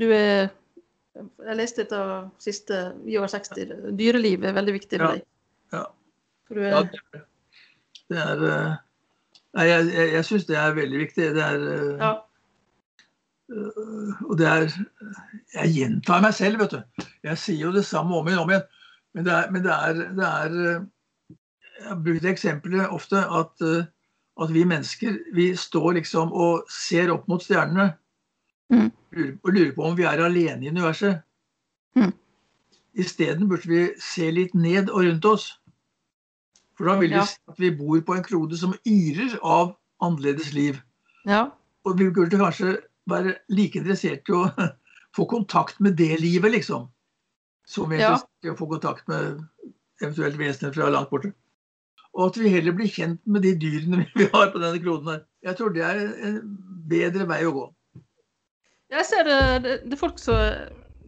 du 0.00 0.06
er 0.16 0.48
Jeg 1.18 1.56
leste 1.58 1.84
et 1.84 1.94
av 1.96 2.28
siste 2.42 2.78
Vi 3.04 3.16
over 3.18 3.30
60. 3.32 3.72
Dyreliv 3.98 4.44
er 4.46 4.56
veldig 4.56 4.74
viktig 4.76 5.00
for 5.00 5.16
deg. 5.16 5.24
Ja. 5.74 5.84
Er, 6.50 6.70
Ja, 6.72 6.82
det 8.08 8.20
er 8.22 8.44
eh, 8.48 8.76
Nei, 9.56 9.64
jeg, 9.68 9.88
jeg, 9.92 10.08
jeg 10.14 10.26
syns 10.28 10.46
det 10.48 10.56
er 10.60 10.76
veldig 10.76 11.02
viktig. 11.02 11.28
Det 11.36 11.44
er 11.44 11.66
eh, 11.74 12.00
ja. 12.00 12.10
eh, 13.52 14.24
Og 14.28 14.38
det 14.40 14.48
er 14.48 14.66
Jeg 15.56 15.74
gjentar 15.74 16.24
meg 16.24 16.36
selv, 16.36 16.62
vet 16.62 16.76
du. 16.76 17.06
Jeg 17.26 17.42
sier 17.42 17.66
jo 17.66 17.74
det 17.74 17.84
samme 17.88 18.16
om 18.16 18.28
igjen 18.28 18.40
og 18.42 18.48
om 18.48 18.54
igjen. 18.54 18.66
Men 19.16 19.28
det 19.28 19.34
er, 19.34 19.52
men 19.52 19.64
det 19.64 19.76
er, 19.76 20.02
det 20.16 20.32
er 20.32 20.58
Jeg 21.78 21.86
har 21.88 22.02
brukt 22.04 22.28
eksempelet 22.28 22.94
ofte 22.94 23.22
at, 23.22 23.68
at 24.42 24.52
vi 24.52 24.64
mennesker 24.68 25.18
vi 25.34 25.52
står 25.56 25.96
liksom 26.00 26.32
og 26.32 26.68
ser 26.72 27.12
opp 27.14 27.28
mot 27.30 27.42
stjernene. 27.42 27.92
Lurer, 28.70 29.32
og 29.44 29.52
lurer 29.54 29.72
på 29.74 29.84
om 29.88 29.96
vi 29.96 30.04
er 30.04 30.20
alene 30.24 30.64
i 30.66 30.68
universet. 30.72 31.22
Mm. 31.96 32.12
Isteden 32.98 33.48
burde 33.48 33.68
vi 33.70 33.84
se 34.02 34.28
litt 34.34 34.54
ned 34.54 34.90
og 34.90 35.04
rundt 35.06 35.24
oss. 35.30 35.46
For 36.76 36.86
da 36.90 36.98
vil 37.00 37.10
vi 37.10 37.16
Ja. 37.16 37.24
se 37.26 37.38
at 37.48 37.58
vi 37.58 37.70
bor 37.74 38.00
på 38.00 38.14
en 38.16 38.22
klode 38.26 38.56
som 38.58 38.74
yrer 38.86 39.38
av 39.42 39.76
annerledes 40.02 40.52
liv. 40.54 40.82
ja. 41.26 41.48
Og 41.86 41.98
vi 41.98 42.10
burde 42.10 42.36
kanskje 42.36 42.76
være 43.08 43.36
like 43.48 43.78
interessert 43.78 44.28
i 44.28 44.32
å 44.32 44.42
få 45.16 45.24
kontakt 45.30 45.80
med 45.80 45.96
det 45.96 46.20
livet, 46.20 46.50
liksom. 46.52 46.88
Som 47.66 47.88
vi 47.88 47.96
er 47.96 48.10
interessert 48.10 48.44
i 48.44 48.50
å 48.52 48.56
få 48.58 48.66
kontakt 48.68 49.08
med 49.08 49.40
eventuelt 50.02 50.36
vesener 50.38 50.74
fra 50.74 50.90
langt 50.90 51.08
borte. 51.10 51.32
Og 52.14 52.26
at 52.26 52.36
vi 52.42 52.48
heller 52.50 52.72
blir 52.72 52.90
kjent 52.92 53.20
med 53.26 53.42
de 53.42 53.54
dyrene 53.54 54.04
vi 54.16 54.26
har 54.34 54.50
på 54.52 54.58
denne 54.60 54.82
kloden 54.82 55.08
her. 55.08 55.24
Jeg 55.42 55.56
tror 55.56 55.72
det 55.72 55.82
er 55.86 56.02
en 56.28 56.58
bedre 56.90 57.26
vei 57.30 57.44
å 57.46 57.52
gå. 57.56 57.64
Jeg 58.88 59.04
ser 59.06 59.24
det, 59.28 59.38
det, 59.64 59.72
det 59.84 59.96
er 59.96 60.00
folk 60.00 60.18
som 60.22 60.38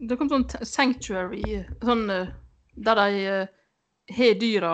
Det 0.09 0.17
kom 0.19 0.29
sånn 0.29 0.45
sanctuary 0.65 1.61
sånn, 1.81 2.03
eh, 2.13 2.29
der 2.77 2.99
de 2.99 3.23
eh, 3.29 3.51
har 4.17 4.37
dyra 4.41 4.71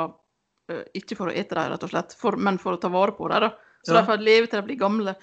eh, 0.71 0.83
ikke 0.99 1.17
for 1.19 1.31
å 1.31 1.35
ete 1.35 1.55
dem, 1.55 1.71
rett 1.73 1.83
og 1.87 1.91
slett, 1.91 2.15
for, 2.19 2.37
men 2.39 2.59
for 2.61 2.75
å 2.75 2.81
ta 2.81 2.91
vare 2.91 3.15
på 3.15 3.27
dem. 3.31 3.47
da. 3.47 3.51
Så 3.83 3.93
Ja. 3.93 4.01
de 4.01 4.07
får 4.07 4.23
leve 4.23 4.47
til 4.47 4.59
de 4.61 4.67
blir 4.67 4.79
gamle. 4.79 5.15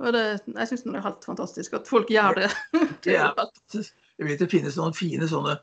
Og 0.00 0.12
det, 0.16 0.22
jeg 0.48 0.68
syns 0.70 0.84
det 0.86 0.94
er 0.96 1.04
helt 1.04 1.24
fantastisk 1.28 1.74
at 1.76 1.88
folk 1.88 2.08
gjør 2.12 2.40
det. 2.40 2.48
Det 3.04 3.16
er. 3.20 3.34
Jeg 4.20 4.26
vet 4.28 4.40
det 4.40 4.50
finnes 4.52 4.76
noen 4.76 4.96
fine 4.96 5.28
sånne 5.28 5.54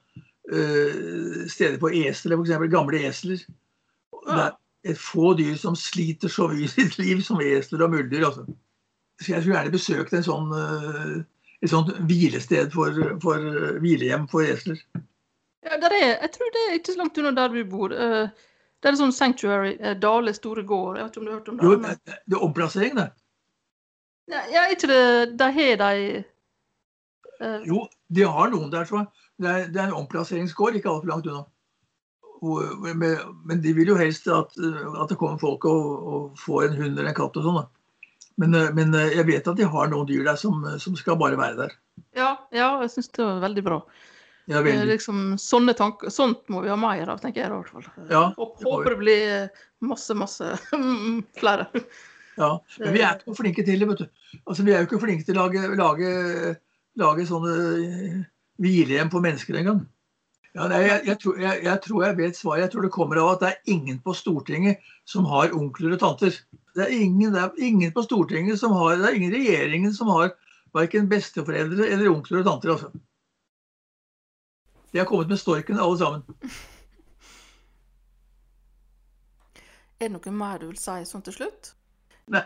uh, 0.53 1.41
steder 1.49 1.77
på 1.81 1.89
esler, 1.93 2.37
f.eks. 2.37 2.69
gamle 2.73 3.01
esler. 3.05 3.41
Det 4.27 4.37
er 4.43 4.53
et 4.93 4.97
få 5.01 5.33
dyr 5.37 5.57
som 5.57 5.75
sliter 5.77 6.29
så 6.31 6.47
mye 6.51 6.65
i 6.65 6.69
sitt 6.71 6.97
liv 7.01 7.21
som 7.25 7.41
esler 7.41 7.81
og 7.85 7.93
muldyr. 7.93 8.25
Altså. 8.29 8.45
Så 9.21 9.33
jeg 9.33 9.41
skulle 9.41 9.57
gjerne 9.57 9.73
besøkt 9.73 10.13
en 10.13 10.25
sånn, 10.25 10.53
øh, 10.53 11.17
et 11.63 11.71
sånt 11.71 11.89
hvilested 12.09 12.71
for, 12.73 12.93
for 13.23 13.41
øh, 13.41 13.77
hvilehjem 13.81 14.27
for 14.31 14.45
esler. 14.45 14.77
Ja, 15.65 15.79
der 15.81 15.93
er, 15.95 16.11
jeg 16.21 16.31
tror 16.35 16.51
det 16.53 16.63
er 16.63 16.75
ikke 16.77 16.93
så 16.93 16.99
langt 17.01 17.17
unna 17.17 17.31
der 17.35 17.53
du 17.53 17.63
bor. 17.69 17.93
Eh, 17.93 18.29
det 18.83 18.91
er 18.91 18.99
sånn 18.99 19.15
sanctuary, 19.15 19.73
eh, 19.81 19.95
Dale 19.99 20.33
store 20.37 20.63
gård. 20.67 20.99
Jeg 20.99 21.07
vet 21.07 21.15
ikke 21.15 21.23
om 21.23 21.25
du 21.25 21.31
har 21.31 21.39
hørt 21.39 21.49
om 21.49 21.57
det? 21.57 21.65
Jo, 21.65 21.77
men- 21.81 21.99
det, 22.05 22.35
er 22.37 22.45
omplassering, 22.45 22.95
det. 22.99 23.09
Ja, 24.27 24.41
ja, 24.51 24.65
ikke 24.69 24.87
det 24.91 25.37
Der 25.39 25.51
har 25.55 25.77
de 25.81 26.23
eh, 27.39 27.61
Jo, 27.65 27.87
de 28.11 28.25
har 28.27 28.49
noen 28.51 28.71
der, 28.71 28.85
jeg. 28.91 29.07
Det 29.39 29.49
er, 29.49 29.67
det 29.71 29.81
er 29.81 29.87
en 29.87 30.01
omplasseringsgård 30.03 30.75
ikke 30.75 30.89
altfor 30.89 31.07
langt 31.07 31.27
unna. 31.27 31.45
Men 33.47 33.61
de 33.61 33.73
vil 33.73 33.87
jo 33.87 33.95
helst 33.97 34.27
at, 34.27 34.53
at 34.57 35.09
det 35.09 35.17
kommer 35.17 35.37
folk 35.41 35.65
og, 35.65 36.07
og 36.07 36.37
får 36.37 36.67
en 36.67 36.75
hund 36.81 36.97
eller 36.97 37.09
en 37.09 37.17
katt 37.17 37.37
og 37.37 37.43
sånn. 37.45 37.59
da. 37.61 37.76
Men, 38.37 38.53
øh, 38.53 38.67
men 38.77 38.93
øh, 38.93 39.15
jeg 39.15 39.25
vet 39.27 39.47
at 39.49 39.57
de 39.57 39.65
har 39.65 39.89
noen 39.89 40.07
dyr 40.09 40.23
der 40.27 40.37
som, 40.37 40.61
som 40.79 40.95
skal 40.99 41.17
bare 41.17 41.39
være 41.39 41.57
der. 41.57 41.73
Ja, 42.17 42.35
ja 42.53 42.69
jeg 42.83 42.93
syns 42.93 43.09
det 43.15 43.25
var 43.25 43.41
veldig 43.47 43.63
bra. 43.65 43.81
Ja, 44.47 44.61
Eh, 44.61 44.63
veldig. 44.63 44.85
liksom, 44.93 45.23
sånne 45.43 45.73
tanker, 45.75 46.07
sånt 46.13 46.45
må 46.47 46.61
vi 46.63 46.69
ha 46.71 46.77
mer 46.79 47.09
av, 47.11 47.19
tenker 47.19 47.41
jeg. 47.43 47.49
i 47.51 47.55
hvert 47.57 47.73
fall. 47.73 48.05
Ja. 48.07 48.21
Håper 48.37 48.93
det 48.93 48.99
blir 49.01 49.49
masse, 49.83 50.15
masse 50.15 50.53
flere. 51.41 51.65
Ja. 52.37 52.53
Men 52.79 52.93
vi 52.95 53.01
er 53.03 53.17
ikke 53.17 53.35
flinke 53.35 53.65
til 53.67 53.81
det, 53.83 53.89
vet 53.89 54.05
du. 54.05 54.07
Altså, 54.45 54.63
vi 54.63 54.71
er 54.71 54.79
jo 54.83 54.87
ikke 54.87 55.01
flinke 55.03 55.27
til 55.27 55.35
å 55.35 55.47
lage, 55.49 55.65
lage, 55.75 56.11
lage 57.01 57.25
sånne 57.27 57.57
hvilehjem 58.61 59.11
for 59.11 59.25
mennesker 59.25 59.59
engang. 59.59 59.83
Ja, 60.55 60.69
nei, 60.71 60.79
jeg, 60.85 61.01
jeg, 61.11 61.19
tror, 61.21 61.35
jeg, 61.43 61.59
jeg 61.67 61.81
tror 61.83 62.05
jeg 62.07 62.17
vet 62.17 62.37
svaret. 62.39 62.63
Jeg 62.63 62.71
tror 62.73 62.87
det 62.87 62.93
kommer 62.95 63.19
av 63.21 63.33
at 63.35 63.43
det 63.43 63.49
er 63.51 63.73
ingen 63.75 63.99
på 64.01 64.15
Stortinget 64.17 64.79
som 65.05 65.27
har 65.29 65.51
onkler 65.53 65.97
og 65.97 66.01
tanter. 66.01 66.39
Det 66.77 66.85
er 66.85 66.93
ingen, 66.93 67.33
det 67.33 67.41
er 67.41 67.63
ingen 67.65 67.91
på 67.95 68.03
Stortinget 68.05 68.59
som 68.61 68.75
har, 68.77 68.99
det 69.01 69.09
er 69.09 69.15
ingen 69.17 69.33
i 69.33 69.39
regjeringen 69.41 69.93
som 69.97 70.11
har 70.13 70.35
verken 70.77 71.07
besteforeldre 71.09 71.87
eller 71.89 72.11
onkler 72.11 72.43
og 72.43 72.45
tanter. 72.45 72.73
Altså. 72.75 72.91
De 74.91 74.99
har 75.01 75.07
kommet 75.09 75.31
med 75.33 75.39
storken, 75.41 75.79
alle 75.81 75.97
sammen. 75.97 76.21
Er 79.97 80.05
det 80.05 80.13
noe 80.13 80.33
mer 80.37 80.61
du 80.61 80.67
vil 80.69 80.77
si 80.77 80.99
sånn 81.09 81.25
til 81.25 81.33
slutt? 81.39 81.71
Nei, 82.29 82.43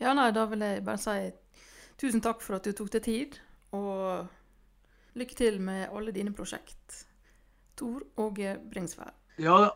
Ja, 0.00 0.14
nei, 0.16 0.30
da 0.34 0.46
vil 0.50 0.64
jeg 0.64 0.82
bare 0.84 0.98
si 0.98 1.30
tusen 2.00 2.22
takk 2.24 2.40
for 2.42 2.56
at 2.56 2.66
du 2.66 2.72
tok 2.74 2.90
deg 2.96 3.04
tid, 3.04 3.36
og 3.76 4.26
lykke 5.20 5.36
til 5.38 5.60
med 5.62 5.92
alle 5.92 6.14
dine 6.16 6.32
prosjekt. 6.34 7.04
Tor 7.78 8.02
Åge 8.18 8.56
Bringsvær. 8.72 9.14
ja, 9.38 9.70